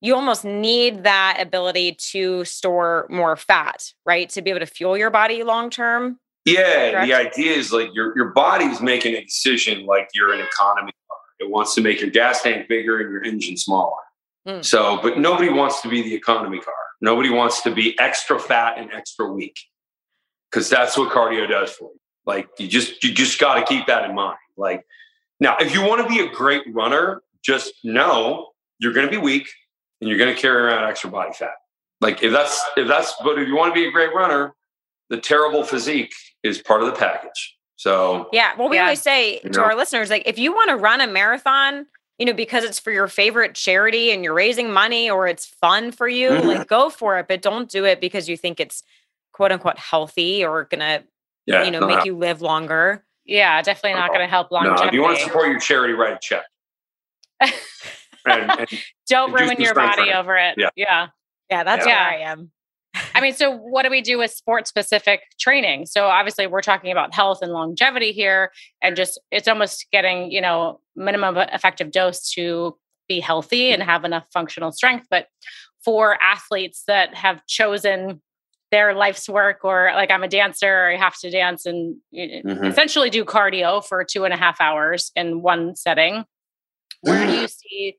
[0.00, 4.28] you almost need that ability to store more fat, right?
[4.30, 6.18] To be able to fuel your body long term.
[6.44, 7.06] Yeah, Correct?
[7.06, 11.18] the idea is like your your body's making a decision like you're an economy car.
[11.40, 13.96] It wants to make your gas tank bigger and your engine smaller.
[14.46, 14.64] Mm.
[14.64, 16.74] So, but nobody wants to be the economy car.
[17.00, 19.58] Nobody wants to be extra fat and extra weak.
[20.52, 22.00] Cuz that's what cardio does for you.
[22.26, 24.38] Like you just you just got to keep that in mind.
[24.56, 24.86] Like
[25.40, 29.18] now, if you want to be a great runner, just know you're going to be
[29.18, 29.48] weak
[30.00, 31.52] and you're going to carry around extra body fat.
[32.00, 34.54] Like if that's if that's but if you want to be a great runner,
[35.08, 37.56] the terrible physique is part of the package.
[37.76, 38.52] So Yeah.
[38.58, 38.82] Well, we Yeah.
[38.84, 39.62] always say to know?
[39.62, 41.86] our listeners, like if you want to run a marathon,
[42.18, 45.90] you know, because it's for your favorite charity and you're raising money or it's fun
[45.92, 46.44] for you, Mhm.
[46.44, 48.82] like go for it, but don't do it because you think it's
[49.32, 51.02] quote unquote healthy or gonna,
[51.46, 53.04] yeah, you know, no, make you live longer.
[53.26, 54.86] Yeah, definitely not going to help no, longevity.
[54.88, 56.44] if you want to support your charity, write a check.
[58.26, 58.68] and, and
[59.08, 60.14] Don't do ruin your body training.
[60.14, 60.54] over it.
[60.58, 60.68] Yeah.
[60.76, 61.06] yeah.
[61.50, 62.10] Yeah, that's Yeah.
[62.10, 62.50] where I am.
[63.14, 65.84] I mean, so what do we do with sport specific training?
[65.86, 68.50] So obviously we're talking about health and longevity here
[68.82, 74.04] and just it's almost getting, you know, minimum effective dose to be healthy and have
[74.04, 75.26] enough functional strength, but
[75.84, 78.20] for athletes that have chosen
[78.72, 82.54] their life's work or like I'm a dancer, I have to dance and you know,
[82.54, 82.68] Mhm.
[82.70, 86.24] essentially do cardio for two and a half hours in one setting.
[87.02, 87.96] Where do you see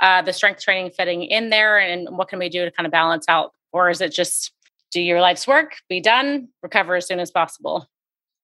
[0.00, 2.90] uh, the strength training fitting in there and what can we do to kind of
[2.92, 4.52] balance out or is it just
[4.90, 7.88] do your life's work be done recover as soon as possible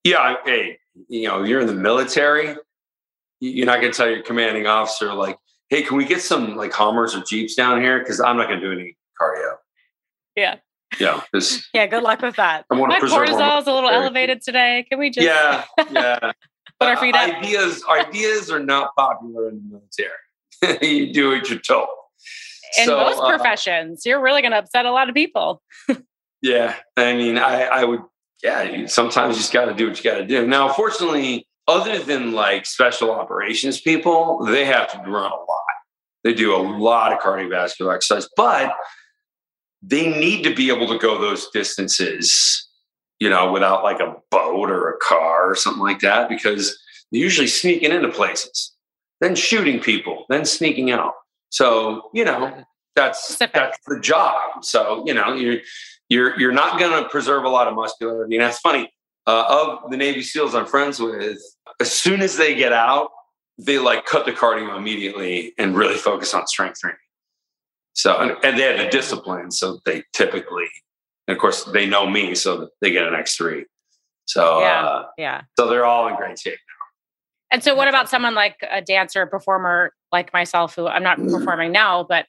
[0.04, 2.50] yeah, hey, you know, you're in the military.
[3.40, 5.36] you- You're not going to tell your commanding officer like,
[5.68, 8.60] "Hey, can we get some like Hummers or Jeeps down here?" Because I'm not going
[8.60, 9.56] to do any cardio.
[10.36, 10.56] Yeah.
[11.00, 11.22] Yeah,
[11.74, 12.66] Yeah, good luck with that.
[12.70, 13.18] My to preserve.
[13.18, 16.18] our cortisol is a little elevated today can we just Yeah, yeah.
[16.78, 17.28] Put our feet up.
[17.28, 20.10] Ideas, ideas are not popular in the military.
[20.82, 21.88] you do what you're told.
[22.78, 25.62] in So, most uh, professions you're really going to upset a lot of people
[26.42, 28.00] Yeah, I mean, I, I would.
[28.42, 30.46] Yeah, sometimes you just got to do what you got to do.
[30.46, 35.64] Now, fortunately, other than like special operations people, they have to run a lot.
[36.22, 38.72] They do a lot of cardiovascular exercise, but
[39.82, 42.68] they need to be able to go those distances,
[43.18, 46.78] you know, without like a boat or a car or something like that, because
[47.10, 48.75] they're usually sneaking into places,
[49.20, 51.14] then shooting people, then sneaking out.
[51.50, 54.64] So, you know, that's that's the job.
[54.64, 55.60] So, you know, you're
[56.08, 58.36] you're you're not going to preserve a lot of muscularity.
[58.36, 58.90] And that's funny.
[59.26, 59.44] Uh,
[59.82, 61.38] of the Navy SEALs I'm friends with,
[61.80, 63.10] as soon as they get out,
[63.58, 66.96] they like cut the cardio immediately and really focus on strength training.
[67.94, 69.50] So, and, and they have the discipline.
[69.50, 70.66] So they typically,
[71.26, 73.64] and of course, they know me, so they get an X3.
[74.26, 74.84] So, Yeah.
[74.86, 75.40] uh, Yeah.
[75.58, 76.58] so they're all in great shape.
[77.50, 81.18] And so what about someone like a dancer a performer like myself who i'm not
[81.18, 81.30] Mm.
[81.32, 82.26] performing now but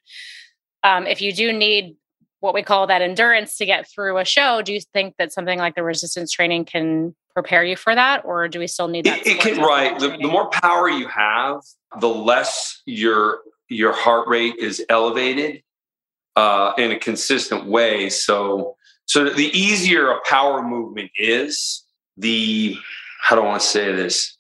[0.83, 1.95] um, if you do need
[2.39, 5.57] what we call that endurance to get through a show do you think that something
[5.59, 9.19] like the resistance training can prepare you for that or do we still need that
[9.19, 9.97] It, it can right.
[9.99, 11.61] The, the more power you have,
[11.99, 15.61] the less your your heart rate is elevated
[16.35, 18.09] uh, in a consistent way.
[18.09, 18.75] So
[19.05, 21.83] so the easier a power movement is,
[22.17, 22.75] the
[23.21, 24.36] how do I want to say this?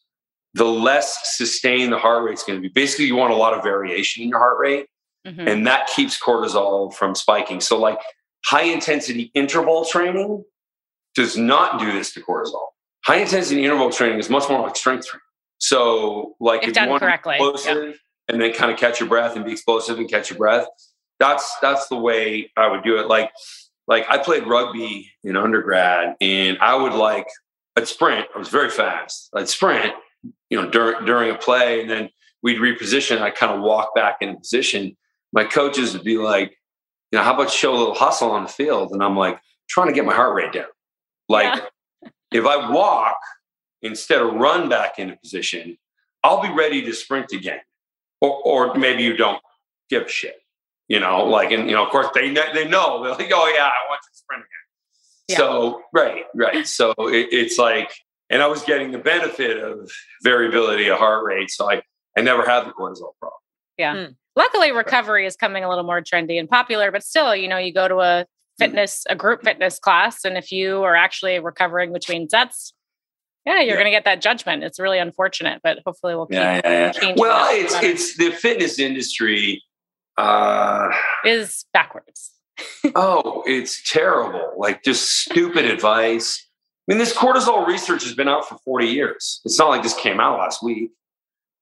[0.57, 2.69] The less sustained the heart rate is going to be.
[2.69, 4.87] Basically, you want a lot of variation in your heart rate
[5.25, 5.47] Mhm.
[5.51, 7.59] and that keeps cortisol from spiking.
[7.61, 7.99] So, like
[8.45, 10.43] high intensity interval training
[11.15, 12.67] does not do this to cortisol.
[13.05, 15.21] High intensity interval training is much more like strength training.
[15.59, 18.77] So, like If if, done you want correctly, to be explosive and then kind of
[18.77, 20.67] catch your breath and be explosive and catch your breath,
[21.19, 23.07] that's that's the way I would do it.
[23.07, 23.31] Like,
[23.87, 27.27] like I played rugby in undergrad, and I would like
[27.75, 28.27] I'd sprint.
[28.33, 29.29] I was very fast.
[29.35, 29.93] I'd sprint,
[30.49, 32.09] you know, during during a play, and then
[32.43, 33.21] we'd reposition.
[33.21, 34.95] I kind of walk back in position.
[35.33, 36.57] My coaches would be like,
[37.11, 38.91] you know, how about show a little hustle on the field?
[38.91, 40.67] And I'm like, trying to get my heart rate down.
[41.29, 41.63] Like,
[42.31, 43.17] if I walk
[43.81, 45.77] instead of run back into position,
[46.23, 47.59] I'll be ready to sprint again.
[48.19, 49.41] Or, or maybe you don't
[49.91, 50.37] give a shit,
[50.87, 53.65] you know, like, and, you know, of course they, they know, they're like, oh, yeah,
[53.65, 55.27] I want you to sprint again.
[55.27, 55.37] Yeah.
[55.37, 56.65] So, right, right.
[56.65, 57.91] So it, it's like,
[58.29, 59.89] and I was getting the benefit of
[60.23, 61.49] variability of heart rate.
[61.49, 61.81] So I,
[62.17, 63.39] I never had the cortisol problem.
[63.77, 64.07] Yeah.
[64.35, 67.73] Luckily, recovery is coming a little more trendy and popular, but still, you know, you
[67.73, 68.25] go to a
[68.59, 70.23] fitness, a group fitness class.
[70.25, 72.73] And if you are actually recovering between sets,
[73.45, 73.73] yeah, you're Yeah.
[73.75, 74.63] going to get that judgment.
[74.63, 76.91] It's really unfortunate, but hopefully we'll keep Yeah, yeah, yeah.
[76.91, 77.87] changing Well, that it's better.
[77.87, 79.63] it's the fitness industry.
[80.17, 80.89] Uh,
[81.23, 82.31] is backwards.
[82.95, 84.53] oh, it's terrible.
[84.57, 86.46] Like just stupid advice.
[86.87, 89.41] I mean, this cortisol research has been out for 40 years.
[89.43, 90.91] It's not like this came out last week.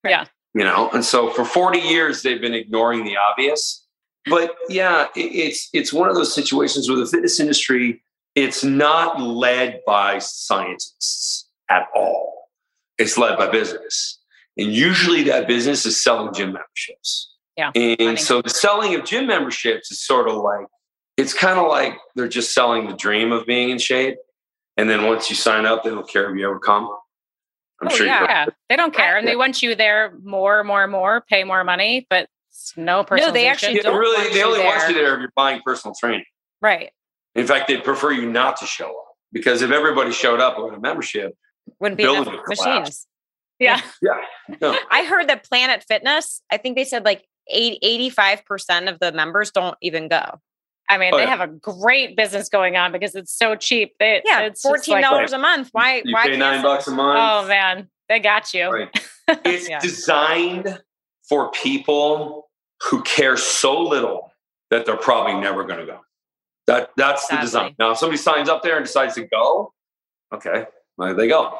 [0.03, 0.25] Yeah.
[0.53, 3.85] You know, and so for 40 years they've been ignoring the obvious.
[4.27, 8.01] But yeah, it, it's it's one of those situations where the fitness industry
[8.35, 12.49] it's not led by scientists at all.
[12.97, 14.19] It's led by business.
[14.57, 17.31] And usually that business is selling gym memberships.
[17.57, 20.67] Yeah, And so the selling of gym memberships is sort of like
[21.15, 24.17] it's kind of like they're just selling the dream of being in shape.
[24.77, 26.89] And then once you sign up, they don't care if you ever come.
[27.81, 28.23] I'm Oh, sure yeah.
[28.23, 32.07] Yeah, they don't care, and they want you there more, more, more, pay more money,
[32.09, 33.33] but it's no personalization.
[33.33, 35.61] they actually yeah, don't really want they you only want you there if you're buying
[35.65, 36.25] personal training.
[36.61, 36.91] Right.
[37.35, 40.73] In fact, they'd prefer you not to show up because if everybody showed up with
[40.73, 41.35] a membership,
[41.79, 43.07] Wouldn't be enough would machines.
[43.59, 44.21] Yeah, yeah,
[44.61, 49.11] no, I heard that Planet Fitness, I think they said like eight, 85% of the
[49.11, 50.39] members don't even go.
[50.89, 51.29] I mean, Oh, they yeah.
[51.29, 53.95] have a great business going on because it's so cheap.
[53.99, 55.69] They, Yeah, it's $14 like, a month.
[55.71, 56.01] Why?
[56.03, 57.19] you why pay nine bucks a month.
[57.19, 58.69] oh man, they got you.
[58.69, 59.07] Right.
[59.43, 59.79] It's Yeah.
[59.79, 60.79] designed
[61.27, 62.49] for people
[62.83, 64.31] who care so little
[64.69, 65.99] that they're probably never going to go.
[66.67, 67.75] That that's the design.
[67.79, 69.73] Now, if somebody signs up there and decides to go,
[70.33, 70.65] okay,
[70.97, 71.57] well, they go.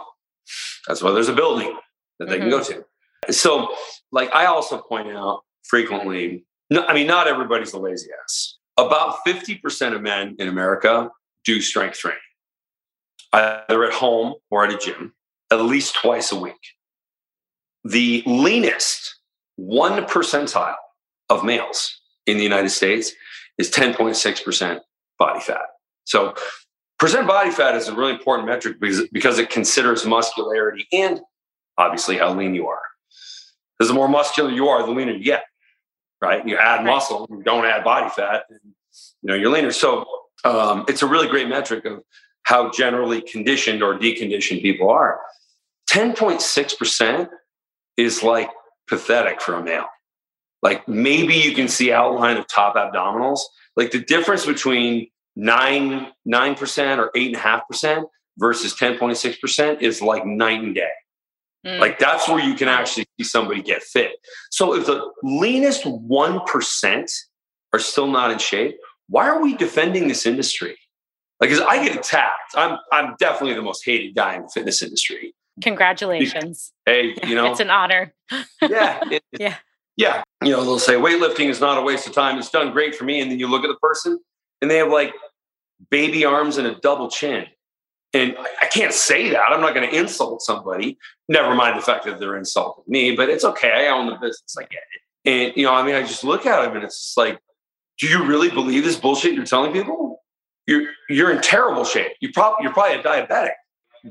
[0.88, 1.78] That's why there's a building
[2.20, 2.82] that they can go mm-hmm.
[3.28, 3.34] to.
[3.34, 3.76] So,
[4.12, 8.58] like I also point out frequently, no, I mean, not everybody's a lazy ass.
[8.78, 11.10] About 50% of men in America
[11.46, 12.20] do strength training,
[13.32, 15.14] either at home or at a gym,
[15.52, 16.56] at least twice a week
[17.86, 19.20] the leanest
[19.56, 20.76] one percentile
[21.30, 23.14] of males in the United States
[23.58, 24.80] is 10.6%
[25.20, 25.62] body fat.
[26.04, 26.34] So,
[26.98, 31.22] percent body fat is a really important metric because, because it considers muscularity and
[31.78, 32.82] obviously how lean you are.
[33.78, 35.44] Because the more muscular you are, the leaner you get,
[36.22, 36.46] right?
[36.48, 36.86] You add Right.
[36.86, 39.72] muscle, you don't add body fat, and, you know, you're leaner.
[39.72, 40.06] So,
[40.44, 42.04] um, it's a really great metric of
[42.44, 45.20] how generally conditioned or deconditioned people are.
[45.92, 47.30] 10.6%
[47.98, 48.50] is like
[48.88, 49.86] pathetic for a male.
[50.62, 53.40] Like maybe you can see outline of top abdominals.
[53.76, 58.98] Like the difference between nine nine percent or eight and a half percent versus ten
[58.98, 60.90] point six percent is like night and day.
[61.66, 61.80] Mm.
[61.80, 64.12] Like that's where you can actually see somebody get fit.
[64.52, 67.12] So if the leanest one percent
[67.74, 68.78] are still not in shape,
[69.10, 70.78] why are we defending this industry?
[71.40, 72.54] Like, because I get attacked.
[72.56, 75.34] I'm I'm definitely the most hated guy in the fitness industry.
[75.62, 76.72] Congratulations.
[76.86, 78.14] Hey, you know, it's an honor.
[78.62, 79.56] yeah, it- Yeah.
[79.98, 80.24] yeah.
[80.44, 82.38] You know, they'll say weightlifting is not a waste of time.
[82.38, 83.22] It's done great for me.
[83.22, 84.20] And then you look at the person
[84.62, 85.14] and they have like
[85.90, 87.46] baby arms and a double chin.
[88.16, 89.52] And I- can't say that.
[89.52, 90.98] I'm not going to insult somebody.
[91.30, 93.72] Never mind the fact that they're insulting me, but it's okay.
[93.72, 94.56] I own the business.
[94.60, 95.30] I get it.
[95.30, 97.40] And, you know, I mean, I just look at them and it's just like,
[98.00, 100.22] do you really believe this bullshit you're telling people?
[100.68, 102.12] You're, you're in terrible shape.
[102.20, 103.52] You prob- you're probably a diabetic.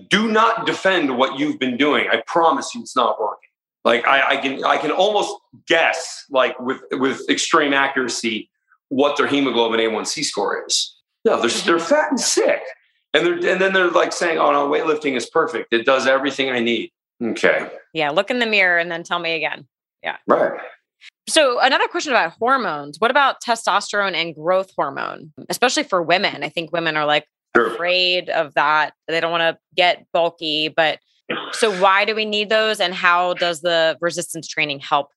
[0.09, 2.07] Do not defend what you've been doing.
[2.11, 3.51] I promise you it's not working.
[3.85, 5.37] Like I, I can I can almost
[5.69, 8.51] guess like with with extreme accuracy
[8.89, 10.97] what their hemoglobin A1C score is.
[11.25, 12.63] No, they're they're fat and sick.
[13.15, 15.73] And they're and then they're like saying, Oh no, weightlifting is perfect.
[15.73, 16.91] It does everything I need.
[17.23, 17.71] Okay.
[17.93, 18.11] Yeah.
[18.11, 19.67] Look in the mirror and then tell me again.
[20.03, 20.17] Yeah.
[20.27, 20.61] Right.
[21.29, 22.99] So another question about hormones.
[22.99, 26.43] What about testosterone and growth hormone, especially for women?
[26.43, 27.73] I think women are like Sure.
[27.73, 28.95] afraid of that.
[29.07, 30.99] They don't want to get bulky, but
[31.53, 35.11] so why do we need those and how does the resistance training help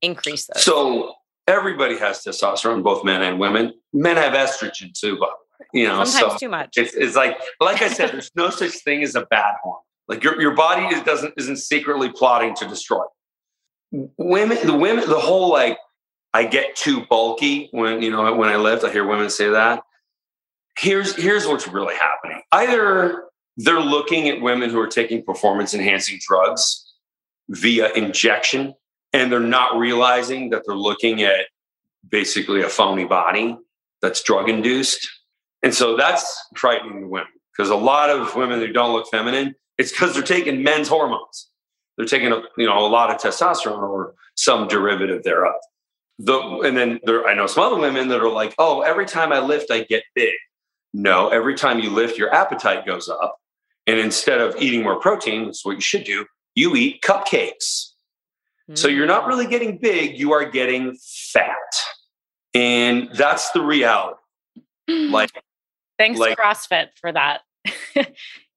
[0.00, 0.64] increase those?
[0.64, 1.12] So
[1.46, 3.74] everybody has testosterone, both men and women.
[3.92, 5.41] Men have estrogen too, by the way.
[5.72, 6.76] You know, Sometimes so too much.
[6.76, 9.80] it's, it's like like I said, there's no such thing as a bad hormone.
[10.08, 13.04] Like your, your body is, doesn't isn't secretly plotting to destroy.
[13.90, 15.78] Women, the women, the whole like
[16.34, 18.84] I get too bulky when you know when I lift.
[18.84, 19.82] I hear women say that.
[20.78, 22.40] Here's here's what's really happening.
[22.52, 23.24] Either
[23.56, 26.86] they're looking at women who are taking performance enhancing drugs
[27.48, 28.74] via injection,
[29.12, 31.46] and they're not realizing that they're looking at
[32.08, 33.56] basically a phony body
[34.00, 35.08] that's drug induced.
[35.62, 39.54] And so that's frightening to women because a lot of women who don't look feminine,
[39.78, 41.48] it's because they're taking men's hormones.
[41.96, 45.60] They're taking a, you know a lot of testosterone or some derivative thereof.
[46.18, 49.32] The, and then there, I know some other women that are like, oh, every time
[49.32, 50.34] I lift, I get big.
[50.94, 53.38] No, every time you lift, your appetite goes up.
[53.86, 57.92] And instead of eating more protein, that's what you should do, you eat cupcakes.
[58.74, 60.96] So you're not really getting big, you are getting
[61.32, 61.48] fat.
[62.54, 64.16] And that's the reality.
[64.88, 65.10] Mm.
[65.10, 65.30] Like
[66.02, 67.40] Thanks Like- CrossFit for that.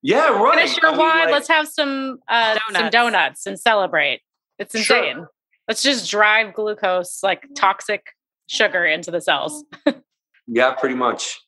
[0.02, 0.56] Yeah, right.
[0.58, 1.20] Finish your I mean, wine.
[1.26, 2.92] like- Let's have some uh, some Donuts.
[2.92, 4.22] donuts and celebrate.
[4.60, 4.98] It's Sure.
[4.98, 5.28] insane.
[5.68, 8.08] Let's just drive glucose like toxic
[8.48, 9.64] sugar into the cells.
[10.48, 11.40] yeah, pretty much.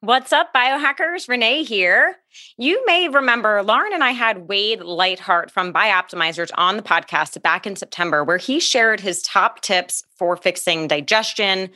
[0.00, 1.28] What's up, biohackers?
[1.28, 2.16] Renee here.
[2.58, 7.66] You may remember Lauren and I had Wade Lightheart from Bioptimizers on the podcast back
[7.66, 11.70] in September, where he shared his top tips for fixing digestion,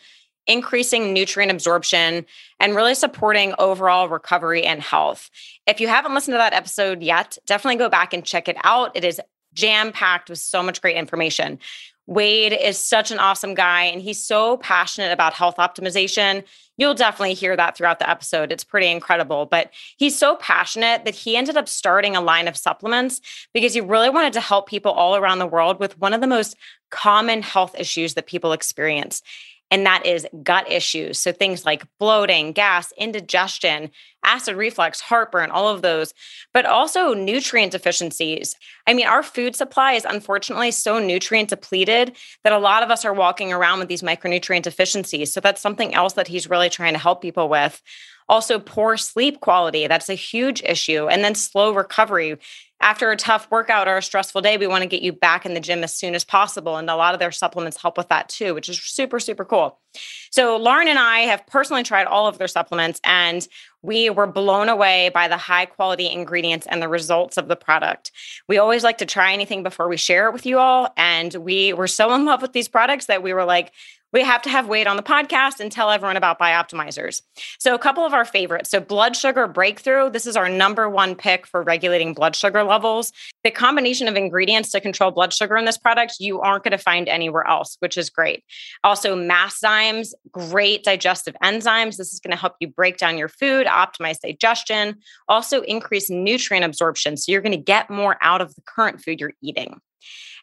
[0.47, 2.27] increasing nutrient absorption,
[2.59, 5.31] and really supporting overall recovery and health.
[5.67, 8.97] If you haven't listened to that episode yet, definitely go back and check it out.
[8.97, 9.21] It is
[9.55, 11.59] jam packed with so much great information.
[12.07, 16.43] Wade is such an awesome guy and he's so passionate about health optimization.
[16.77, 18.51] You'll definitely hear that throughout the episode.
[18.51, 19.47] It's pretty incredible.
[19.47, 23.21] But he's so passionate that he ended up starting a line of supplements
[23.55, 26.27] because he really wanted to help people all around the world with one of the
[26.27, 26.57] most
[26.91, 29.23] common health issues that people experience.
[29.71, 31.19] And that is gut issues.
[31.21, 33.91] So things like bloating, gas, indigestion,
[34.25, 36.13] acid reflux, heartburn, all of those,
[36.53, 38.55] but also nutrient deficiencies.
[38.87, 43.05] I mean, our food supply is unfortunately so nutrient depleted that a lot of us
[43.05, 45.33] are walking around with these micronutrient deficiencies.
[45.33, 47.81] So that's something else that he's really trying to help people with.
[48.29, 49.87] Also, poor sleep quality.
[49.87, 51.09] That's a huge issue.
[51.09, 52.39] And then slow recovery.
[52.83, 55.53] After a tough workout or a stressful day, we want to get you back in
[55.53, 56.77] the gym as soon as possible.
[56.77, 59.79] And a lot of their supplements help with that too, which is super, super cool.
[60.31, 63.47] So, Lauren and I have personally tried all of their supplements and
[63.83, 68.13] we were blown away by the high quality ingredients and the results of the product.
[68.49, 70.93] We always like to try anything before we share it with you all.
[70.97, 73.73] And we were so in love with these products that we were like,
[74.13, 77.23] we have to have Wade on the podcast and tell everyone about Bioptimizers.
[77.59, 78.71] So, a couple of our favorites.
[78.71, 80.11] So, blood sugar breakthrough.
[80.11, 83.13] This is our number one pick for regulating blood sugar levels.
[83.45, 86.79] The combination of ingredients to control blood sugar in this product, you aren't going to
[86.79, 88.45] find anywhere else, which is great.
[88.83, 91.97] Also, Masszymes, great digestive enzymes.
[91.97, 94.97] This is going to help you break down your food, optimize digestion,
[95.29, 97.17] also increase nutrient absorption.
[97.17, 99.81] So, you're going to get more out of the current food you're eating.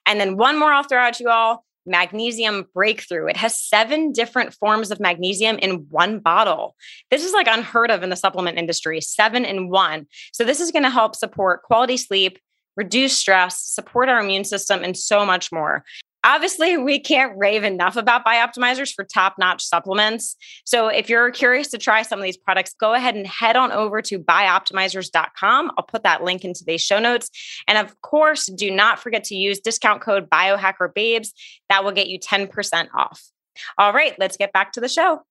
[0.06, 3.28] And then one more I'll throw out to you all magnesium breakthrough.
[3.28, 6.76] It has seven different forms of magnesium in one bottle.
[7.10, 10.08] This is like unheard of in the supplement industry, seven in one.
[10.34, 12.40] So, this is going to help support quality sleep,
[12.76, 15.84] reduce stress, support our immune system, and so much more.
[16.28, 20.36] Obviously, we can't rave enough about Bioptimizers for top notch supplements.
[20.66, 23.72] So, if you're curious to try some of these products, go ahead and head on
[23.72, 25.72] over to bioptimizers.com.
[25.78, 27.30] I'll put that link in today's show notes.
[27.66, 31.30] And of course, do not forget to use discount code BiohackerBabes.
[31.70, 33.24] That will get you 10% off.
[33.78, 35.22] All right, let's get back to the show.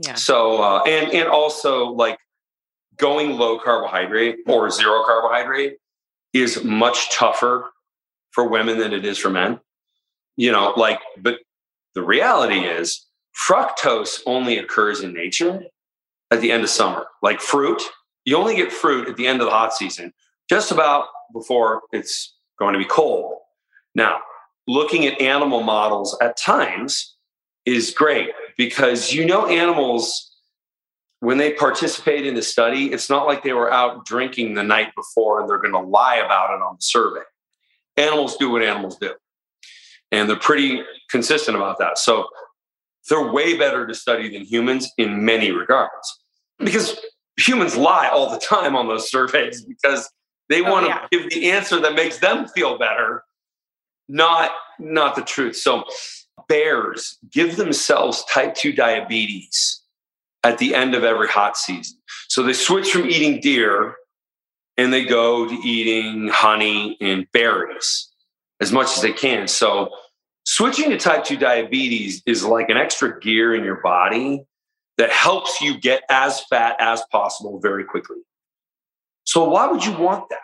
[0.00, 0.14] Yeah.
[0.14, 2.18] So uh, and and also like
[2.96, 5.76] going low carbohydrate or zero carbohydrate
[6.32, 7.70] is much tougher
[8.32, 9.60] for women than it is for men.
[10.36, 11.38] You know, like, but
[11.94, 13.06] the reality is
[13.48, 15.62] fructose only occurs in nature
[16.30, 17.06] at the end of summer.
[17.22, 17.82] Like fruit,
[18.24, 20.12] you only get fruit at the end of the hot season,
[20.48, 23.36] just about before it's going to be cold.
[23.94, 24.20] Now,
[24.66, 27.16] looking at animal models at times
[27.66, 30.30] is great because you know animals
[31.20, 34.92] when they participate in the study it's not like they were out drinking the night
[34.96, 37.20] before and they're going to lie about it on the survey
[37.96, 39.12] animals do what animals do
[40.12, 41.98] and they're pretty consistent about that.
[41.98, 42.28] So
[43.08, 46.20] they're way better to study than humans in many regards
[46.58, 46.96] because
[47.36, 50.08] humans lie all the time on those surveys because
[50.48, 51.06] they Oh, want to yeah.
[51.10, 53.24] give the answer that makes them feel better
[54.08, 55.56] not not the truth.
[55.56, 55.84] So
[56.48, 59.80] bears give themselves type 2 diabetes
[60.44, 61.98] at the end of every hot season.
[62.28, 63.94] So they switch from eating deer
[64.76, 68.08] and they go to eating honey and berries
[68.60, 69.46] as much as they can.
[69.46, 69.90] So
[70.44, 74.44] switching to type 2 diabetes is like an extra gear in your body
[74.98, 78.18] that helps you get as fat as possible very quickly
[79.24, 80.38] so why would you want that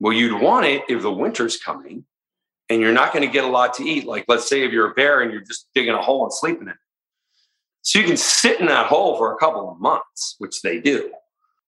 [0.00, 2.04] well you'd want it if the winter's coming
[2.70, 4.06] and you're not going to get a lot to eat.
[4.06, 6.62] Like, let's say if you're a bear and you're just digging a hole and sleeping
[6.62, 6.76] in it.
[7.82, 11.12] So you can sit in that hole for a couple of months, which they do,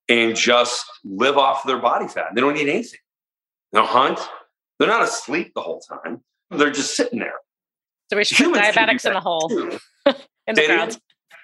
[0.09, 2.35] and just live off their body fat.
[2.35, 3.01] They don't eat anything.
[3.73, 4.19] They don't hunt.
[4.79, 6.23] They're not asleep the whole time.
[6.51, 7.35] They're just sitting there.
[8.11, 9.51] So we should put Humans diabetics in the hole
[10.07, 10.97] in the Say crowd.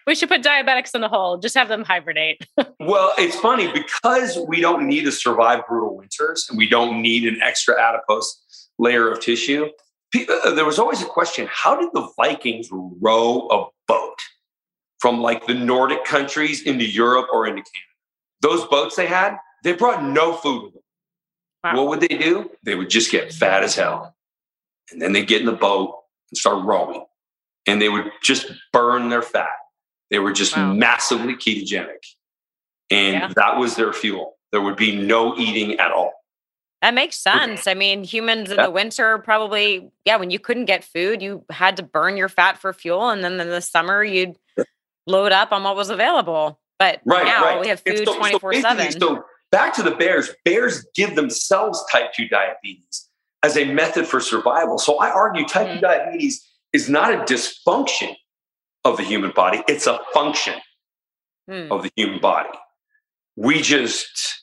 [0.07, 1.39] We should put diabetics in the hole.
[1.39, 2.47] Just have them hibernate.
[2.81, 7.25] Well, it's funny because we don't need to survive brutal winters and we don't need
[7.33, 9.69] an extra adipose layer of tissue.
[10.13, 14.19] pe- uh, There was always a question how did the Vikings row a boat
[14.99, 17.93] from like the Nordic countries into Europe or into Canada?
[18.41, 20.83] Those boats they had, they brought no food with them.
[21.63, 21.77] Wow.
[21.77, 22.51] What would they do?
[22.65, 24.17] They would just get fat as hell.
[24.91, 26.02] And then they'd get in the boat
[26.33, 27.05] and start rowing.
[27.67, 29.51] And they would just burn their fat.
[30.11, 30.73] They were just Wow.
[30.73, 32.05] massively ketogenic.
[32.91, 33.29] And Yeah.
[33.37, 34.39] that was their fuel.
[34.51, 36.13] There would be no eating at all.
[36.81, 37.67] That makes sense.
[37.69, 38.65] I mean, humans in Yeah.
[38.65, 42.59] the winter probably, yeah, when you couldn't get food, you had to burn your fat
[42.59, 43.09] for fuel.
[43.11, 44.37] And then in the summer, you'd
[45.07, 46.61] load up on what was available.
[46.79, 47.61] But Right, now right.
[47.61, 49.01] we have food so- so 24 basically, 7.
[49.01, 50.31] So back to the bears.
[50.45, 53.09] Bears give themselves type 2 diabetes
[53.43, 54.79] as a method for survival.
[54.79, 55.81] So I argue type 2 Mhm.
[55.81, 58.15] diabetes is not a dysfunction
[58.85, 60.61] of the human body, it's a function
[61.49, 61.71] Hmm.
[61.73, 62.51] of the human body.
[63.37, 64.43] We just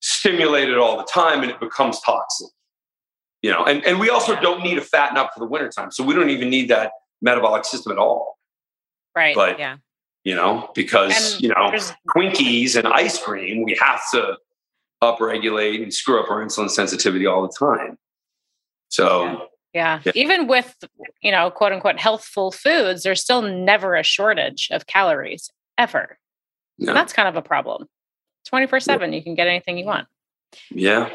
[0.00, 2.48] stimulate it all the time and it becomes toxic.
[3.42, 4.40] You know, and, and we also Yeah.
[4.40, 5.90] don't need to fatten up for the wintertime.
[5.90, 8.38] So we don't even need that metabolic system at all.
[9.16, 9.34] Right.
[9.34, 9.76] But Yeah.
[10.24, 11.70] you know, because And you know,
[12.14, 14.36] Twinkies and ice cream, we have to
[15.02, 17.98] upregulate and screw up our insulin sensitivity all the time.
[19.00, 20.00] So Yeah.
[20.04, 20.12] Yeah.
[20.14, 20.74] Even with,
[21.22, 25.48] you know, quote unquote healthful foods, there's still never a shortage of calories
[25.78, 26.18] ever.
[26.78, 27.86] yeah, That's kind of a problem.
[28.46, 30.08] 24 7, you can get anything you want,
[30.70, 31.10] yeah,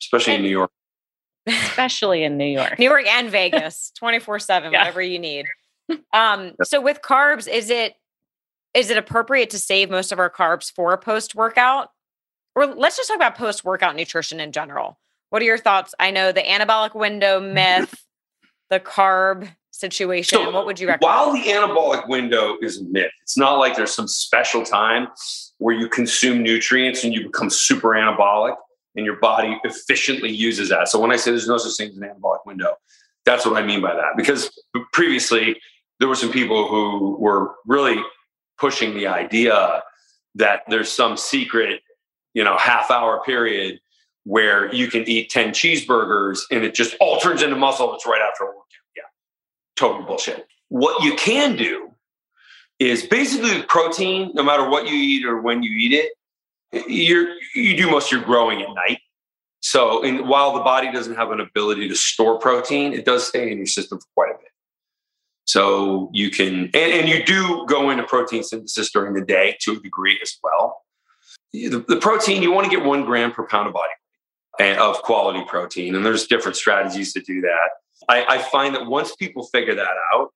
[0.00, 0.70] especially in New York.
[1.46, 2.78] especially in New York.
[2.78, 4.78] New York and Vegas, 24 7, Yeah.
[4.80, 5.46] whatever you need.
[6.12, 7.94] Um, so with carbs, is it
[8.74, 11.90] is it appropriate to save most of our carbs for a post workout?
[12.54, 14.98] Or let's just talk about post workout nutrition in general.
[15.30, 15.94] What are your thoughts?
[15.98, 17.94] I know the anabolic window myth,
[18.70, 20.38] the carb situation.
[20.38, 21.08] So, what would you recommend?
[21.08, 25.08] While the anabolic window is a myth, it's not like there's some special time
[25.58, 28.56] where you consume nutrients and you become super anabolic
[28.96, 30.88] and your body efficiently uses that.
[30.88, 32.74] So when I say there's no such thing as an anabolic window,
[33.24, 34.16] that's what I mean by that.
[34.16, 34.50] Because
[34.92, 35.60] previously
[36.00, 38.02] there were some people who were really
[38.58, 39.82] pushing the idea
[40.34, 41.82] that there's some secret,
[42.34, 43.80] you know, half hour period
[44.24, 47.94] where you can eat 10 cheeseburgers and it just all turns into muscle.
[47.94, 48.64] It's right after a workout.
[48.96, 49.02] Yeah.
[49.76, 50.46] Total bullshit.
[50.68, 51.92] What you can do
[52.78, 57.76] is basically protein, no matter what you eat or when you eat it, you're, you
[57.76, 58.98] do most of your growing at night.
[59.60, 63.50] So, and while the body doesn't have an ability to store protein, it does stay
[63.50, 64.48] in your system for quite a bit.
[65.46, 69.72] So you can, and, and you do go into protein synthesis during the day to
[69.72, 70.82] a degree as well.
[71.52, 73.92] The, the protein, you want to get one gram per pound of body
[74.58, 75.94] and of quality protein.
[75.94, 77.70] And there's different strategies to do that.
[78.08, 80.32] I, I find that once people figure that out,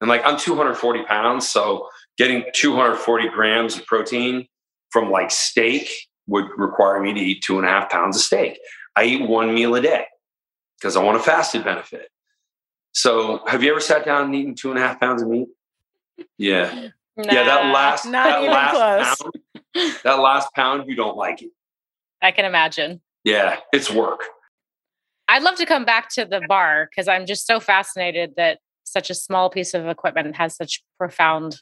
[0.00, 4.46] and like I'm 240 pounds, so getting 240 grams of protein
[4.90, 5.90] from like steak
[6.26, 8.58] would require me to eat two and a half pounds of steak.
[8.96, 10.06] I eat one meal a day
[10.78, 12.08] because I want a fasted benefit.
[12.92, 15.48] So, have you ever sat down and eaten two and a half pounds of meat?
[16.38, 17.44] Yeah, yeah.
[17.44, 19.32] That last, not that even last close.
[19.74, 21.50] pound, that last pound, you don't like it.
[22.22, 23.00] I can imagine.
[23.24, 24.20] Yeah, it's work.
[25.28, 29.08] I'd love to come back to the bar because I'm just so fascinated that such
[29.10, 31.60] a small piece of equipment has such profound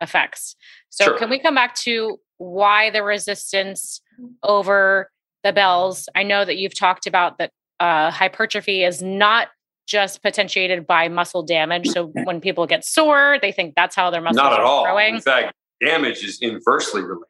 [0.00, 0.54] effects.
[0.88, 1.18] So, Sure.
[1.18, 4.00] can we come back to why the resistance
[4.44, 5.10] over
[5.42, 6.08] the bells?
[6.14, 7.50] I know that you've talked about that
[7.80, 9.48] uh, hypertrophy is not
[9.88, 11.88] just potentiated by muscle damage.
[11.88, 14.84] So, when people get sore, they think that's how their muscles Not at are all.
[14.84, 15.16] growing.
[15.16, 15.52] In fact,
[15.84, 17.24] damage is inversely related.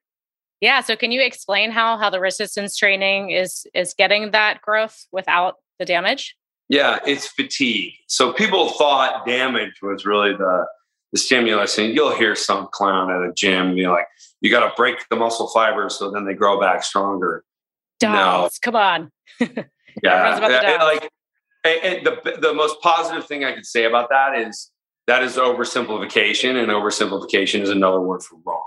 [0.60, 0.80] Yeah.
[0.80, 5.56] So, can you explain how how the resistance training is is getting that growth without
[5.78, 6.36] the damage?
[6.68, 7.94] Yeah, it's fatigue.
[8.06, 10.66] So people thought damage was really the
[11.12, 14.06] the stimulus, and you'll hear some clown at a gym be like,
[14.40, 17.44] "You got to break the muscle fibers so then they grow back stronger."
[18.02, 18.48] No.
[18.62, 19.10] Come on.
[20.04, 21.10] Yeah, and- like,
[21.64, 24.70] and the the most positive thing I could say about that is
[25.08, 28.62] that is oversimplification, and oversimplification is another word for wrong.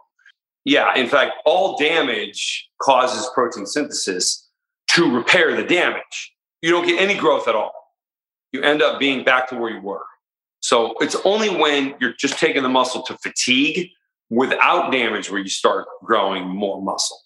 [0.66, 4.50] Yeah, in fact, all damage causes protein synthesis
[4.92, 6.34] to repair the damage.
[6.62, 7.74] You don't get any growth at all.
[8.52, 10.06] You end up being back to where you were.
[10.62, 13.90] So it's only when you're just taking the muscle to fatigue
[14.30, 17.20] without damage where you start growing more muscle.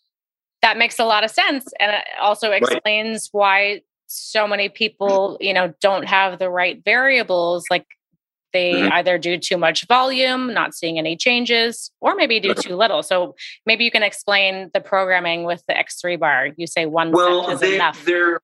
[0.62, 5.54] that makes a lot of sense and it also explains why so many people you
[5.54, 7.86] know don't have the right variables like
[8.58, 8.92] they Mhm.
[8.98, 13.36] either do too much volume not seeing any changes or maybe do too little so
[13.66, 17.54] maybe you can explain the programming with the x3 bar you say one well, set
[17.54, 18.38] is they, enough they're.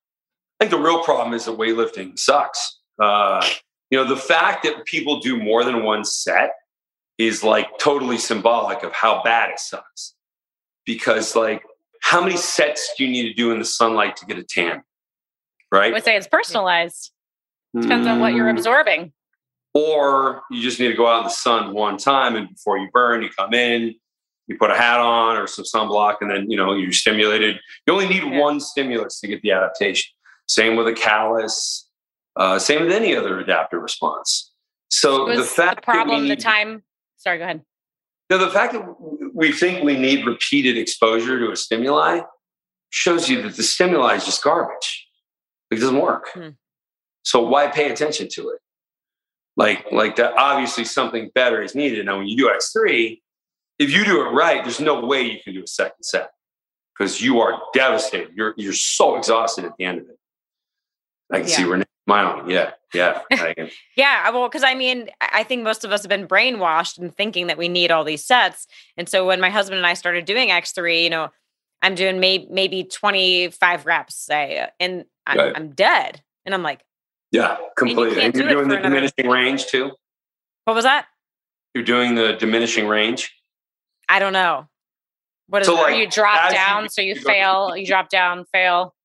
[0.60, 2.80] I think the real problem is that weightlifting sucks.
[3.02, 3.46] Uh,
[3.90, 6.52] you know, the fact that people do more than one set
[7.18, 10.14] is like totally symbolic of how bad it sucks.
[10.86, 11.64] Because, like,
[12.02, 14.84] how many sets do you need to do in the sunlight to get a tan?
[15.72, 15.92] Right.
[15.92, 17.12] I would say it's personalized
[17.82, 19.12] depends on what you're Mm, absorbing
[19.74, 22.90] Or you just need to go out in the sun one time, and before you
[22.94, 23.96] burn, you come in,
[24.48, 27.60] you put a hat on or some sunblock, and then you know you're stimulated.
[27.88, 28.40] You only need Yeah.
[28.40, 30.12] one stimulus to get the adaptation.
[30.48, 31.90] Same with a callus.
[32.36, 34.52] Uh, same with any other adaptive response.
[34.90, 36.84] So the fact the problem that we the time
[37.18, 37.62] sorry go ahead
[38.30, 38.84] no, the fact that
[39.34, 42.22] we think we need repeated exposure to a stimuli
[42.90, 45.08] shows you that the stimuli is just garbage.
[45.70, 46.30] It doesn't work.
[46.34, 46.50] Hmm.
[47.24, 48.60] So why pay attention to it?
[49.56, 52.06] Like, like that obviously something better is needed.
[52.06, 53.22] Now, when you do X3,
[53.80, 56.32] if you do it right, there's no way you can do a second set
[56.98, 58.32] because you are devastated.
[58.36, 60.18] You're you're so exhausted at the end of it.
[61.32, 61.56] I can yeah.
[61.56, 62.50] see Renee smiling.
[62.50, 63.22] Yeah, yeah,
[63.96, 64.26] yeah.
[64.28, 67.48] Uh, well, because I mean, I think most of us have been brainwashed in thinking
[67.48, 68.68] that we need all these sets.
[68.98, 71.30] And so when my husband and I started doing X three, you know,
[71.82, 75.54] I'm doing maybe maybe 25 reps, say, and I'm, right.
[75.56, 76.22] I'm dead.
[76.46, 76.82] And I'm like,
[77.34, 78.22] yeah, completely.
[78.24, 78.96] And, you are doing the another...
[78.96, 79.92] diminishing range too.
[80.64, 81.08] What was that?
[81.74, 83.36] You're doing the diminishing range.
[84.08, 84.70] I don't know.
[85.48, 88.46] What is so like, you drop down, you, so you, you fail, you drop down,
[88.54, 88.96] fail.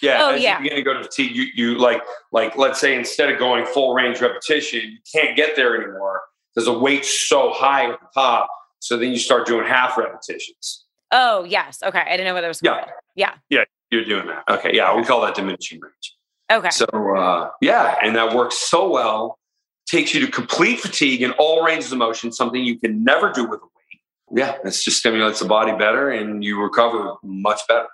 [0.00, 0.18] Yeah.
[0.20, 0.58] Oh, as yeah.
[0.58, 2.02] you begin to go to fatigue, you, you like,
[2.32, 6.22] like, let's say instead of going full range repetition, you can't get there anymore
[6.54, 8.48] because the weight's so high at the top.
[8.80, 10.84] So then you start doing half repetitions.
[11.12, 11.82] Oh, yes.
[11.82, 12.00] Okay.
[12.00, 12.84] I didn't know what that was yeah.
[13.14, 13.34] Yeah.
[13.48, 13.64] Yeah.
[13.90, 14.44] You're doing that.
[14.48, 14.74] Okay.
[14.74, 14.94] Yeah.
[14.96, 16.14] We call that diminishing range.
[16.50, 16.70] Okay.
[16.70, 16.86] So,
[17.16, 17.96] uh, yeah.
[18.02, 19.38] And that works so well,
[19.86, 23.44] takes you to complete fatigue in all ranges of motion, something you can never do
[23.44, 24.38] with a weight.
[24.38, 24.56] Yeah.
[24.64, 27.88] It just stimulates the body better and you recover much better.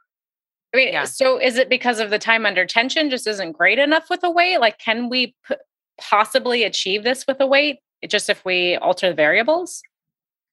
[0.75, 1.05] I mean, yeah.
[1.05, 4.31] so is it because of the time under tension just isn't great enough with a
[4.31, 4.59] weight?
[4.59, 5.57] Like, can we p-
[6.01, 9.83] possibly achieve this with a weight just if we alter the variables?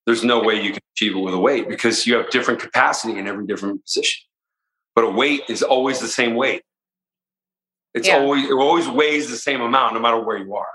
[0.05, 3.17] There's no way you can achieve it with a weight because you have different capacity
[3.17, 4.25] in every different position.
[4.93, 6.63] But a weight is always the same weight.
[7.93, 8.19] It's yeah.
[8.19, 10.67] always it always weighs the same amount no matter where you are.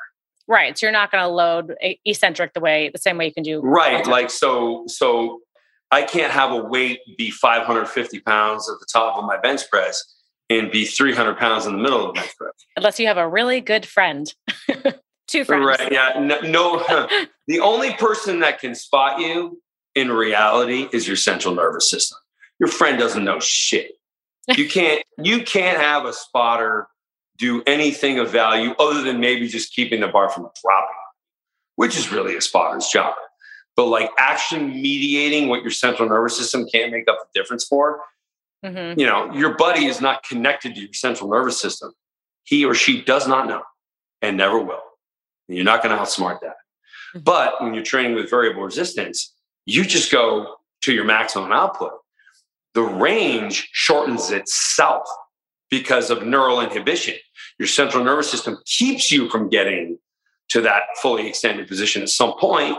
[0.47, 0.77] Right.
[0.77, 3.61] So you're not going to load eccentric the way the same way you can do.
[3.61, 4.07] Right.
[4.07, 5.41] Like so so
[5.91, 10.03] I can't have a weight be 550 pounds at the top of my bench press
[10.51, 12.53] and be 300 pounds in the middle of the bench press.
[12.77, 14.33] Unless you have a really good friend.
[15.27, 15.65] Two friends.
[15.65, 15.93] Right.
[15.93, 16.19] Yeah.
[16.21, 17.09] No, no
[17.47, 19.63] the only person that can spot you
[19.95, 22.19] in reality is your central nervous system.
[22.59, 23.93] Your friend doesn't know shit.
[24.57, 26.89] You can't you can't have a spotter
[27.37, 30.97] do anything of value other than maybe just keeping the bar from dropping,
[31.77, 33.15] which is really a spotter's job
[33.77, 38.01] but like actually mediating what your central nervous system can't make up the difference for.
[38.65, 38.99] Mm-hmm.
[38.99, 41.93] You know, your buddy is not connected to your central nervous system.
[42.45, 43.63] He or she does not know
[44.23, 44.83] and never will.
[45.49, 46.57] And you're not going to outsmart that.
[47.15, 47.21] Mm-hmm.
[47.21, 49.35] But when you're training with variable resistance,
[49.67, 51.93] you just go to your maximum output.
[52.75, 55.07] The range shortens itself
[55.71, 57.15] because of neural inhibition.
[57.59, 59.99] Your central nervous system keeps you from getting
[60.51, 62.77] to that fully extended position at some point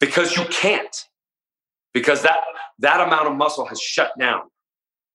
[0.00, 0.96] because you can't
[1.92, 2.38] because that
[2.78, 4.42] that amount of muscle has shut down.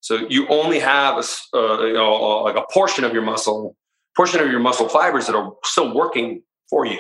[0.02, 3.76] So you only have a uh, you know like a portion of your muscle
[4.16, 7.00] portion of your muscle fibers that are still working for you.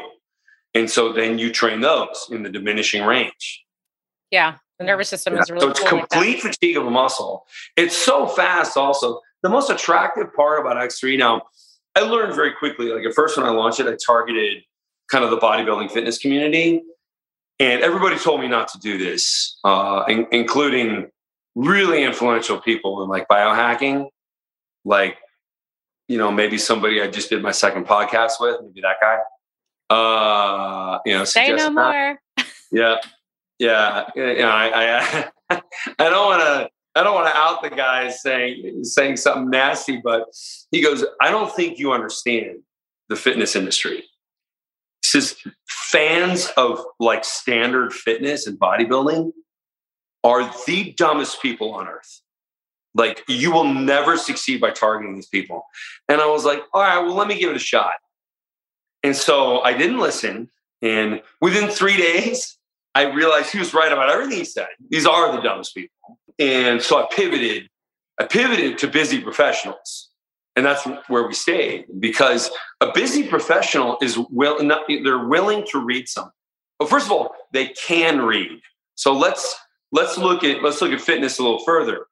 [0.73, 3.63] And so then you train those in the diminishing range.
[4.31, 5.41] Yeah the nervous system yeah.
[5.41, 7.45] is really so it's cool complete fatigue of a muscle.
[7.75, 11.41] It's so fast also the most attractive part about x3 now
[11.95, 14.63] i learned very quickly like at first when i launched it i targeted
[15.11, 16.81] kind of the bodybuilding fitness community
[17.59, 21.09] and everybody told me not to do this, uh, in, including
[21.55, 24.09] really influential people in like biohacking,
[24.85, 25.17] like,
[26.07, 29.19] you know, maybe somebody I just did my second podcast with, maybe that guy.
[29.89, 32.19] Uh, you know, say no more.
[32.69, 32.97] Yeah.
[33.59, 34.09] Yeah.
[34.13, 35.29] You know, I, I,
[35.99, 40.01] I don't want to, I don't want to out the guy saying, saying something nasty,
[40.03, 40.25] but
[40.71, 42.59] he goes, I don't think you understand
[43.09, 44.03] the fitness industry
[45.07, 45.35] says
[45.67, 49.31] fans of like standard fitness and bodybuilding
[50.23, 52.21] are the dumbest people on earth.
[52.93, 55.65] Like you will never succeed by targeting these people.
[56.09, 57.93] And I was like, all right, well, let me give it a shot.
[59.03, 60.49] And so I didn't listen.
[60.81, 62.57] And within three days,
[62.95, 64.67] I realized he was right about everything he said.
[64.89, 66.19] These are the dumbest people.
[66.39, 67.69] And so I pivoted.
[68.19, 70.09] I pivoted to busy professionals.
[70.55, 72.49] And that's where we stayed because
[72.81, 76.31] a busy professional is will not, they're willing to read something.
[76.79, 78.61] Well first of all they can read.
[78.95, 79.55] So let's
[79.91, 82.07] let's look at let's look at fitness a little further.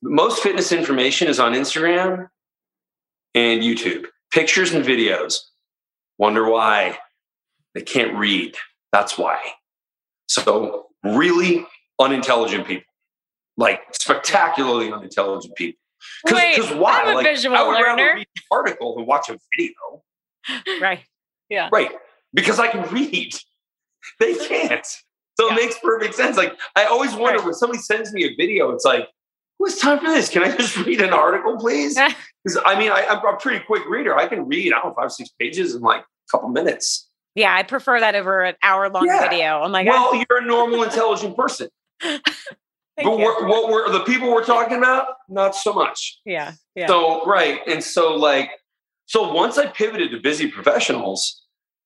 [0.00, 2.28] Most fitness information is on instagram
[3.34, 4.06] and youtube.
[4.32, 5.36] Pictures and videos.
[6.16, 6.96] Wonder why?
[7.74, 8.56] They can't read.
[8.90, 9.38] That's why.
[10.28, 11.66] So really
[12.00, 12.91] unintelligent people
[13.56, 15.78] like spectacularly unintelligent people
[16.24, 17.02] because why?
[17.02, 17.84] I'm a like, visual I would learner.
[17.84, 20.02] rather read an article than watch a video.
[20.80, 21.00] right.
[21.48, 21.68] Yeah.
[21.72, 21.90] Right.
[22.32, 23.34] Because I can read.
[24.18, 24.86] They can't.
[25.38, 25.52] So yeah.
[25.52, 26.36] it makes perfect sense.
[26.36, 27.46] Like I always wonder right.
[27.46, 29.08] when somebody sends me a video, it's like,
[29.58, 30.28] who has time for this?
[30.28, 31.98] Can I just read an article, please?
[32.44, 34.16] Because I mean, I, am a pretty quick reader.
[34.16, 37.08] I can read, I don't know, five, six pages in like a couple minutes.
[37.36, 39.28] Yeah, I prefer that over an hour long yeah.
[39.28, 39.68] video.
[39.68, 39.90] My god.
[39.90, 40.24] Well, ah.
[40.28, 41.68] you're a normal, intelligent person.
[42.96, 46.20] But we're, what we're the people we're talking about, not so much.
[46.24, 46.52] Yeah.
[46.74, 46.86] Yeah.
[46.86, 48.50] So right, and so like,
[49.06, 51.42] so once I pivoted to busy professionals,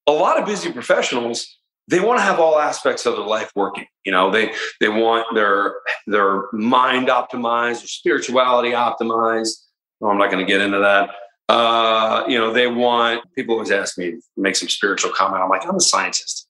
[0.06, 1.56] a lot of busy professionals
[1.88, 3.86] they want to have all aspects of their life working.
[4.04, 5.76] You know, they they want their
[6.06, 9.54] their mind optimized, their spirituality optimized.
[10.00, 11.10] No, I'm not going to get into that.
[11.48, 15.42] Uh, you know, they want people always ask me to make some spiritual comment.
[15.42, 16.48] I'm like, I'm a scientist.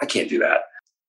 [0.00, 0.62] I can't do that.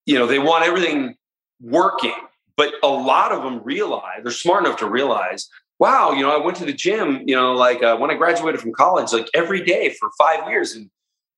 [0.05, 1.15] You know, they want everything
[1.61, 2.15] working,
[2.57, 5.49] but a lot of them realize they're smart enough to realize,
[5.79, 8.61] wow, you know, I went to the gym, you know, like uh, when I graduated
[8.61, 10.89] from college, like every day for five years and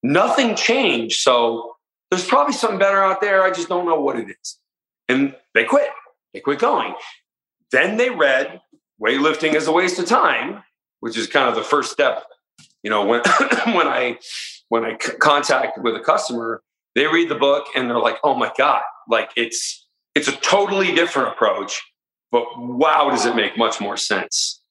[0.03, 1.20] nothing changed.
[1.20, 1.76] So
[2.09, 3.43] there's probably something better out there.
[3.43, 4.59] I just don't know what it is.
[5.09, 5.89] And they quit.
[6.34, 6.93] They quit going.
[7.72, 8.61] Then they read
[9.01, 10.63] weightlifting is a waste of time,
[10.99, 12.24] which is kind of the first step.
[12.84, 13.22] You know, when
[13.65, 14.20] when I
[14.70, 16.61] when I c- contact with a customer,
[16.95, 19.87] they read the book and they're like, "Oh my god!" Like it's
[20.18, 21.80] it's a totally different approach,
[22.32, 24.63] but wow, does it make much more sense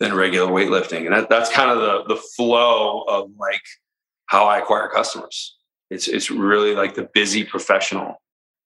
[0.00, 1.06] than regular weightlifting?
[1.06, 3.62] And that, that's kind of the the flow of like
[4.26, 5.56] how I acquire customers.
[5.88, 8.20] It's it's really like the busy professional.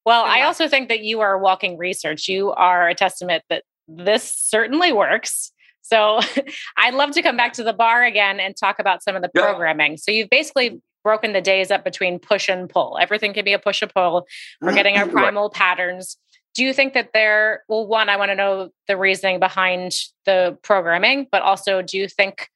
[0.07, 2.29] Well, I also think that you are walking research.
[2.29, 5.53] You are a testament that this certainly works.
[5.83, 6.21] So
[6.79, 9.31] I'd love to come back to the bar again and talk about some of the
[9.35, 9.43] yeah.
[9.43, 9.99] programming.
[9.99, 12.99] So you've basically broken the days up between push and pull.
[13.01, 14.27] Everything can be a push and pull.
[14.61, 15.53] We're getting our primal right.
[15.53, 16.17] patterns.
[16.55, 19.93] Do you think that there, well, one, I want to know the reasoning behind
[20.27, 22.49] the programming, but also do you think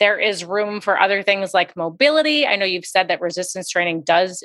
[0.00, 2.46] there is room for other things like mobility.
[2.46, 4.44] I know you've said that resistance training does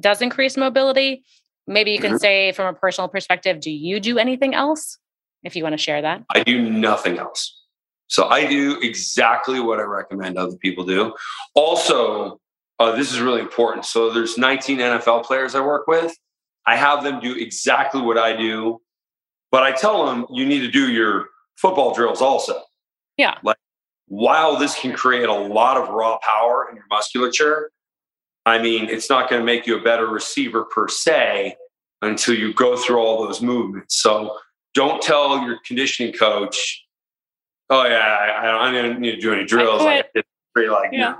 [0.00, 1.24] does increase mobility.
[1.66, 2.18] Maybe you can mm-hmm.
[2.18, 4.98] say from a personal perspective, do you do anything else?
[5.44, 6.24] If you want to share that.
[6.34, 7.62] I do nothing else.
[8.08, 11.14] So I do exactly what I recommend other people do.
[11.54, 12.40] Also,
[12.78, 13.84] uh, this is really important.
[13.84, 16.16] So there's 19 NFL players I work with.
[16.66, 18.80] I have them do exactly what I do,
[19.50, 22.62] but I tell them you need to do your football drills also.
[23.16, 23.34] Yeah.
[23.42, 23.56] Like
[24.06, 27.70] while this can create a lot of raw power in your musculature,
[28.46, 31.56] I mean, it's not going to make you a better receiver per se
[32.02, 34.00] until you go through all those movements.
[34.00, 34.36] So
[34.74, 36.86] don't tell your conditioning coach,
[37.68, 40.02] "Oh yeah, I, I don't need to do any drills." I
[40.56, 41.16] Like, like yeah.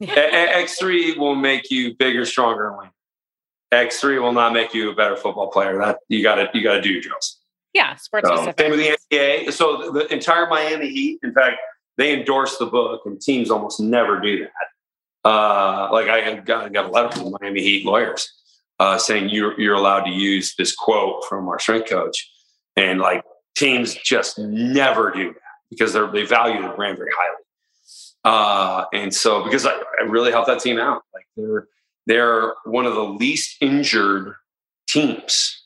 [0.00, 0.14] No.
[0.14, 2.90] X3 will make you bigger, stronger, and lean.
[3.72, 5.78] X3 will not make you a better football player.
[5.78, 7.38] That you got to you got to do your drills.
[7.74, 8.60] Yeah, sports so, specific.
[8.60, 9.52] Same with the NBA.
[9.52, 11.56] So the entire Miami Heat, in fact,
[11.98, 15.28] they endorse the book, and teams almost never do that.
[15.28, 18.32] Uh, like I got, got a letter from the Miami Heat lawyers
[18.78, 22.30] uh, saying you're you're allowed to use this quote from our strength coach,
[22.76, 23.22] and like
[23.56, 25.40] teams just never do that
[25.70, 27.42] because they they value the brand very highly.
[28.28, 31.66] Uh, and so because I, I really helped that team out, like they're
[32.06, 34.34] they're one of the least injured
[34.86, 35.64] teams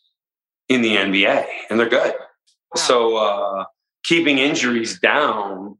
[0.69, 2.15] in the NBA, and they're good.
[2.15, 2.77] Wow.
[2.77, 3.65] So uh,
[4.05, 5.77] keeping injuries down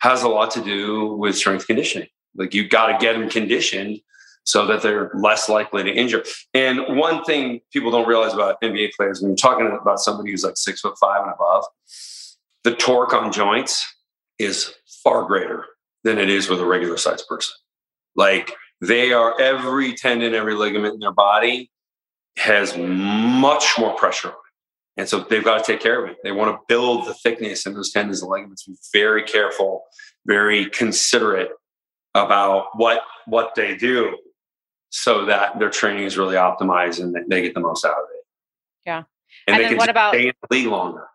[0.00, 2.08] has a lot to do with strength conditioning.
[2.34, 4.00] Like you got to get them conditioned
[4.44, 6.24] so that they're less likely to injure.
[6.54, 10.44] And one thing people don't realize about NBA players when you're talking about somebody who's
[10.44, 11.66] like six foot five and above,
[12.64, 13.86] the torque on joints
[14.38, 14.72] is
[15.04, 15.66] far greater
[16.04, 17.54] than it is with a regular sized person.
[18.16, 21.70] Like they are every tendon, every ligament in their body
[22.36, 24.38] has much more pressure on it.
[24.98, 26.18] And so they've got to take care of it.
[26.22, 28.64] They want to build the thickness in those tendons and ligaments.
[28.64, 29.84] Be very careful,
[30.26, 31.50] very considerate
[32.14, 34.18] about what what they do,
[34.90, 38.24] so that their training is really optimized and they get the most out of it.
[38.84, 39.04] Yeah.
[39.46, 41.06] And, and they can what about stay in the league longer.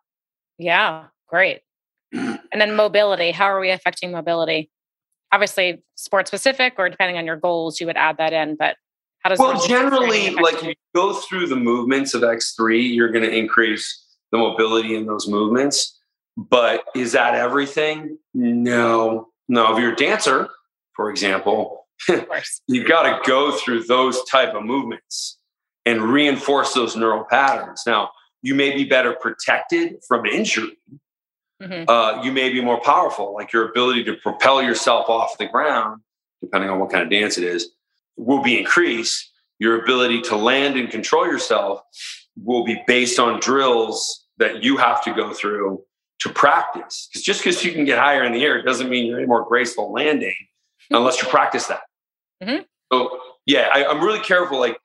[0.57, 1.61] Yeah, great.
[2.13, 3.31] and then mobility.
[3.31, 4.71] How are we affecting mobility?
[5.32, 8.55] Obviously, sport specific, or depending on your goals, you would add that in.
[8.55, 8.78] But
[9.19, 13.36] how does well, generally, like you go through the movements of X3, you're going to
[13.36, 15.99] increase the mobility in those movements.
[16.38, 18.17] But is that everything?
[18.34, 19.73] No, no.
[19.73, 20.49] If you're a dancer,
[20.95, 21.88] for example,
[22.67, 25.38] you've got to go through those type of movements
[25.86, 27.84] and reinforce those neural patterns.
[27.88, 28.11] Now,
[28.41, 30.78] you may be better protected from injury.
[31.62, 31.86] Mm-hmm.
[31.88, 36.01] Uh, you may be more powerful, like your ability to propel yourself off the ground,
[36.41, 37.72] depending on what kind of dance it is,
[38.16, 39.32] will be increased.
[39.60, 41.82] Your ability to land and control yourself
[42.43, 45.84] will be based on drills that you have to go through
[46.20, 47.08] to practice.
[47.10, 49.45] Because just because you can get higher in the air doesn't mean you're any more
[49.45, 50.36] graceful landing
[50.91, 51.82] unless you practice that.
[52.43, 52.64] Mm-hmm.
[52.93, 54.60] So, yeah, I, I'm really careful.
[54.60, 54.80] Like,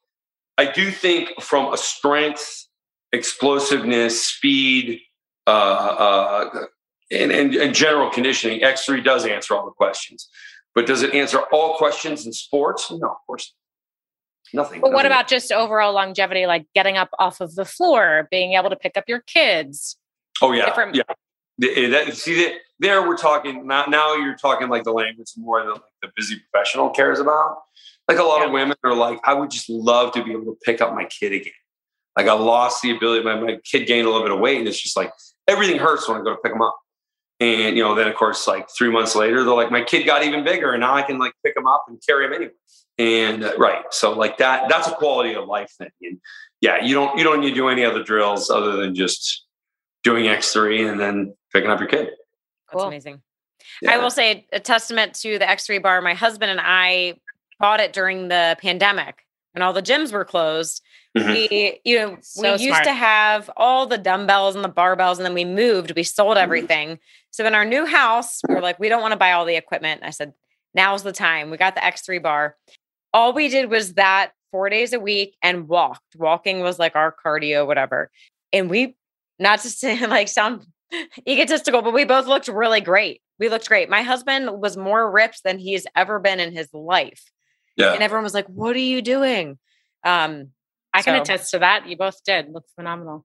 [0.57, 2.67] I do think from a strength,
[3.13, 5.01] explosiveness, speed,
[5.47, 6.67] uh, uh,
[7.11, 10.29] and, and, and, general conditioning, X3 does answer all the questions.
[10.75, 12.91] But does it answer all questions in sports?
[12.91, 13.53] No, of course.
[14.55, 14.81] Nothing.
[14.81, 18.71] But what about just overall longevity, like getting up off of the floor, being able
[18.71, 19.97] to pick up your kids?
[20.41, 21.03] Oh yeah, different- yeah.
[21.59, 23.85] The- that- see that there we're talking now.
[23.85, 27.59] Now you're talking like the language more that like, the busy professional cares about.
[28.09, 30.59] Like a lot of women are like, I would just love to be able to
[30.65, 31.53] pick up my kid again.
[32.17, 33.25] Like I lost the ability.
[33.25, 35.13] My, my kid gained a little bit of weight, and it's just like
[35.49, 36.79] everything hurts when I go to pick them up.
[37.41, 40.23] And you know, then of course, like three months later, they're like, my kid got
[40.25, 42.55] even bigger, and now I can like pick him up and carry him anywhere.
[42.99, 45.91] And uh, right, so like that, that's a quality of life thing.
[46.03, 46.21] And
[46.61, 49.45] yeah, you don't you don't need to do any other drills other than just
[50.05, 52.07] doing X three and then picking up your kid.
[52.07, 52.17] That's
[52.73, 52.83] Cool.
[52.83, 53.23] amazing.
[53.89, 56.01] I will say a testament to the X3 bar.
[56.03, 57.15] My husband and I
[57.59, 60.83] bought it during the pandemic when all the gyms were closed.
[61.17, 61.27] Mhm.
[61.51, 62.85] We, you know, So we used smart.
[62.85, 65.93] to have all the dumbbells and the barbells, and then we moved.
[65.95, 66.99] We sold everything.
[67.31, 70.03] So in our new house, we're like, we don't want to buy all the equipment.
[70.05, 70.33] I said,
[70.75, 71.51] now's the time.
[71.51, 72.57] We got the X3 bar.
[73.13, 76.17] All we did was that four days a week and walked.
[76.17, 78.11] Walking was like our cardio, whatever.
[78.53, 78.97] And we,
[79.39, 80.67] not to say like sound
[81.29, 83.21] egotistical, but we both looked really great.
[83.39, 83.89] We looked great.
[83.91, 87.23] My husband was more ripped than he's ever been in his life.
[87.77, 87.93] Yeah.
[87.95, 89.59] And everyone was like, What are you doing?
[90.05, 90.49] Um,
[90.95, 91.89] I can So- attest to that.
[91.89, 93.25] You both did look phenomenal.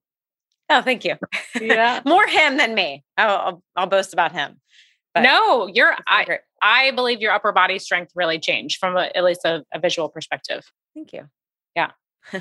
[0.70, 1.16] oh, thank you.
[1.60, 2.02] Yeah.
[2.06, 3.04] more him than me.
[3.18, 4.60] I'll, I'll, I'll boast about him.
[5.14, 5.96] But no, you're.
[6.06, 6.40] I great.
[6.62, 10.10] I believe your upper body strength really changed from a, at least a, a visual
[10.10, 10.64] perspective.
[10.96, 11.28] Thank you.
[11.76, 11.92] Yeah.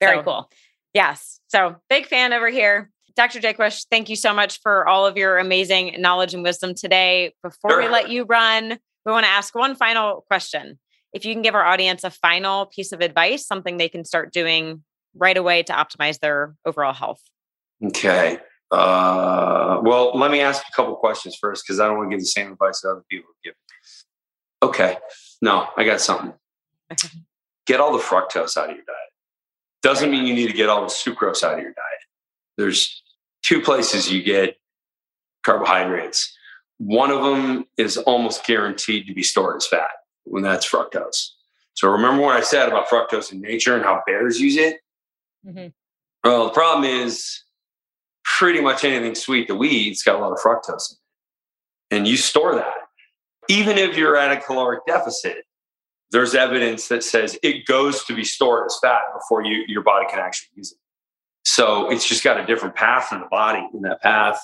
[0.00, 0.50] Very So, cool.
[0.94, 1.40] Yes.
[1.48, 2.90] So big fan over here.
[3.16, 3.40] Dr.
[3.40, 7.34] Jaquish, thank you so much for all of your amazing knowledge and wisdom today.
[7.42, 10.78] Before we let you run, we want to ask one final question.
[11.12, 14.32] If you can give our audience a final piece of advice, something they can start
[14.32, 14.84] doing
[15.14, 17.20] right away to optimize their overall health.
[17.84, 18.38] Okay.
[18.70, 22.22] Uh, well, let me ask a couple questions first because I don't want to give
[22.22, 23.54] the same advice that other people give.
[24.62, 24.98] Okay.
[25.42, 26.32] No, I got something.
[26.92, 27.08] Okay.
[27.66, 28.96] Get all the fructose out of your diet.
[29.82, 32.00] Doesn't mean you need to get all the sucrose out of your diet.
[32.56, 33.00] There's
[33.42, 34.56] two places you get
[35.44, 36.36] carbohydrates.
[36.78, 39.90] One of them is almost guaranteed to be stored as fat
[40.30, 41.30] when that's fructose.
[41.74, 44.80] So remember what I said about fructose in nature and how bears use it?
[45.46, 45.72] Mhm.
[46.24, 47.42] Well, the problem is
[48.24, 51.96] pretty much anything sweet that we eat, it's got a lot of fructose in it.
[51.96, 52.74] And you store that.
[53.48, 55.44] Even if you're at a caloric deficit,
[56.12, 60.06] there's evidence that says it goes to be stored as fat before you, your body
[60.08, 60.78] can actually use it.
[61.44, 64.40] So it's just got a different path in the body, and that path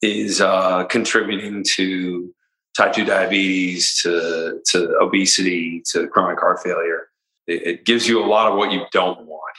[0.00, 2.34] is uh, contributing to
[2.76, 7.08] type 2 diabetes, to, to obesity, to chronic heart failure.
[7.46, 9.56] It, it gives you a lot of what you don't want.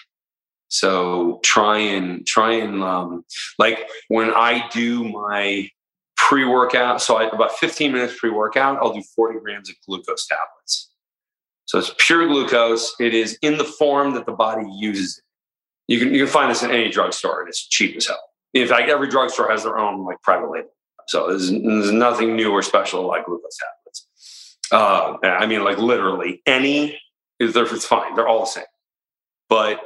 [0.67, 3.23] So try and try and um,
[3.57, 5.69] like when I do my
[6.17, 10.91] pre-workout, so I, about 15 minutes pre-workout, I'll do 40 grams of glucose tablets.
[11.65, 12.93] So it's pure glucose.
[12.99, 15.23] It is in the form that the body uses it.
[15.87, 18.19] You can you can find this in any drugstore, and it's cheap as hell.
[18.53, 20.74] In fact, every drugstore has their own like private label.
[21.07, 24.57] So there's, there's nothing new or special like glucose tablets.
[24.71, 26.99] Uh, I mean, like literally any
[27.39, 27.55] is.
[27.55, 28.15] It's fine.
[28.15, 28.63] They're all the same.
[29.49, 29.79] But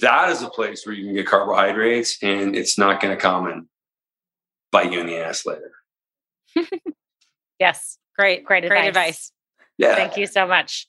[0.00, 3.46] that is a place where you can get carbohydrates, and it's not going to come
[3.48, 3.66] and
[4.70, 5.72] bite you in the ass later.
[7.58, 7.96] Yes.
[8.18, 8.88] Great, Great great advice.
[8.88, 9.32] advice.
[9.78, 9.94] Yeah.
[9.94, 10.88] Thank you so much.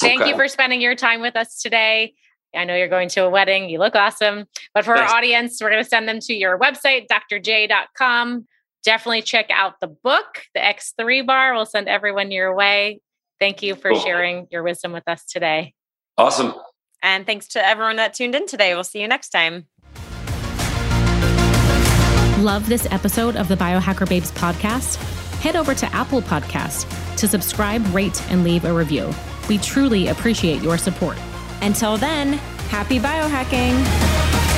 [0.00, 0.30] Thank Okay.
[0.30, 2.14] you for spending your time with us today.
[2.54, 3.68] I know you're going to a wedding.
[3.68, 4.46] You look awesome.
[4.72, 5.12] But for Thanks.
[5.12, 8.46] our audience, we're going to send them to your website, drj.com.
[8.88, 11.52] Definitely check out the book, the X3 bar.
[11.52, 13.00] We'll send everyone your way.
[13.38, 14.00] Thank you for Cool.
[14.00, 15.74] sharing your wisdom with us today.
[16.16, 16.54] Awesome.
[17.02, 18.72] And thanks to everyone that tuned in today.
[18.72, 19.66] We'll see you next time.
[22.42, 24.96] Love this episode of the Biohacker Babes podcast?
[25.42, 26.86] Head over to Apple Podcast
[27.18, 29.12] to subscribe, rate, and leave a review.
[29.50, 31.18] We truly appreciate your support.
[31.60, 32.34] Until then,
[32.70, 34.57] happy biohacking.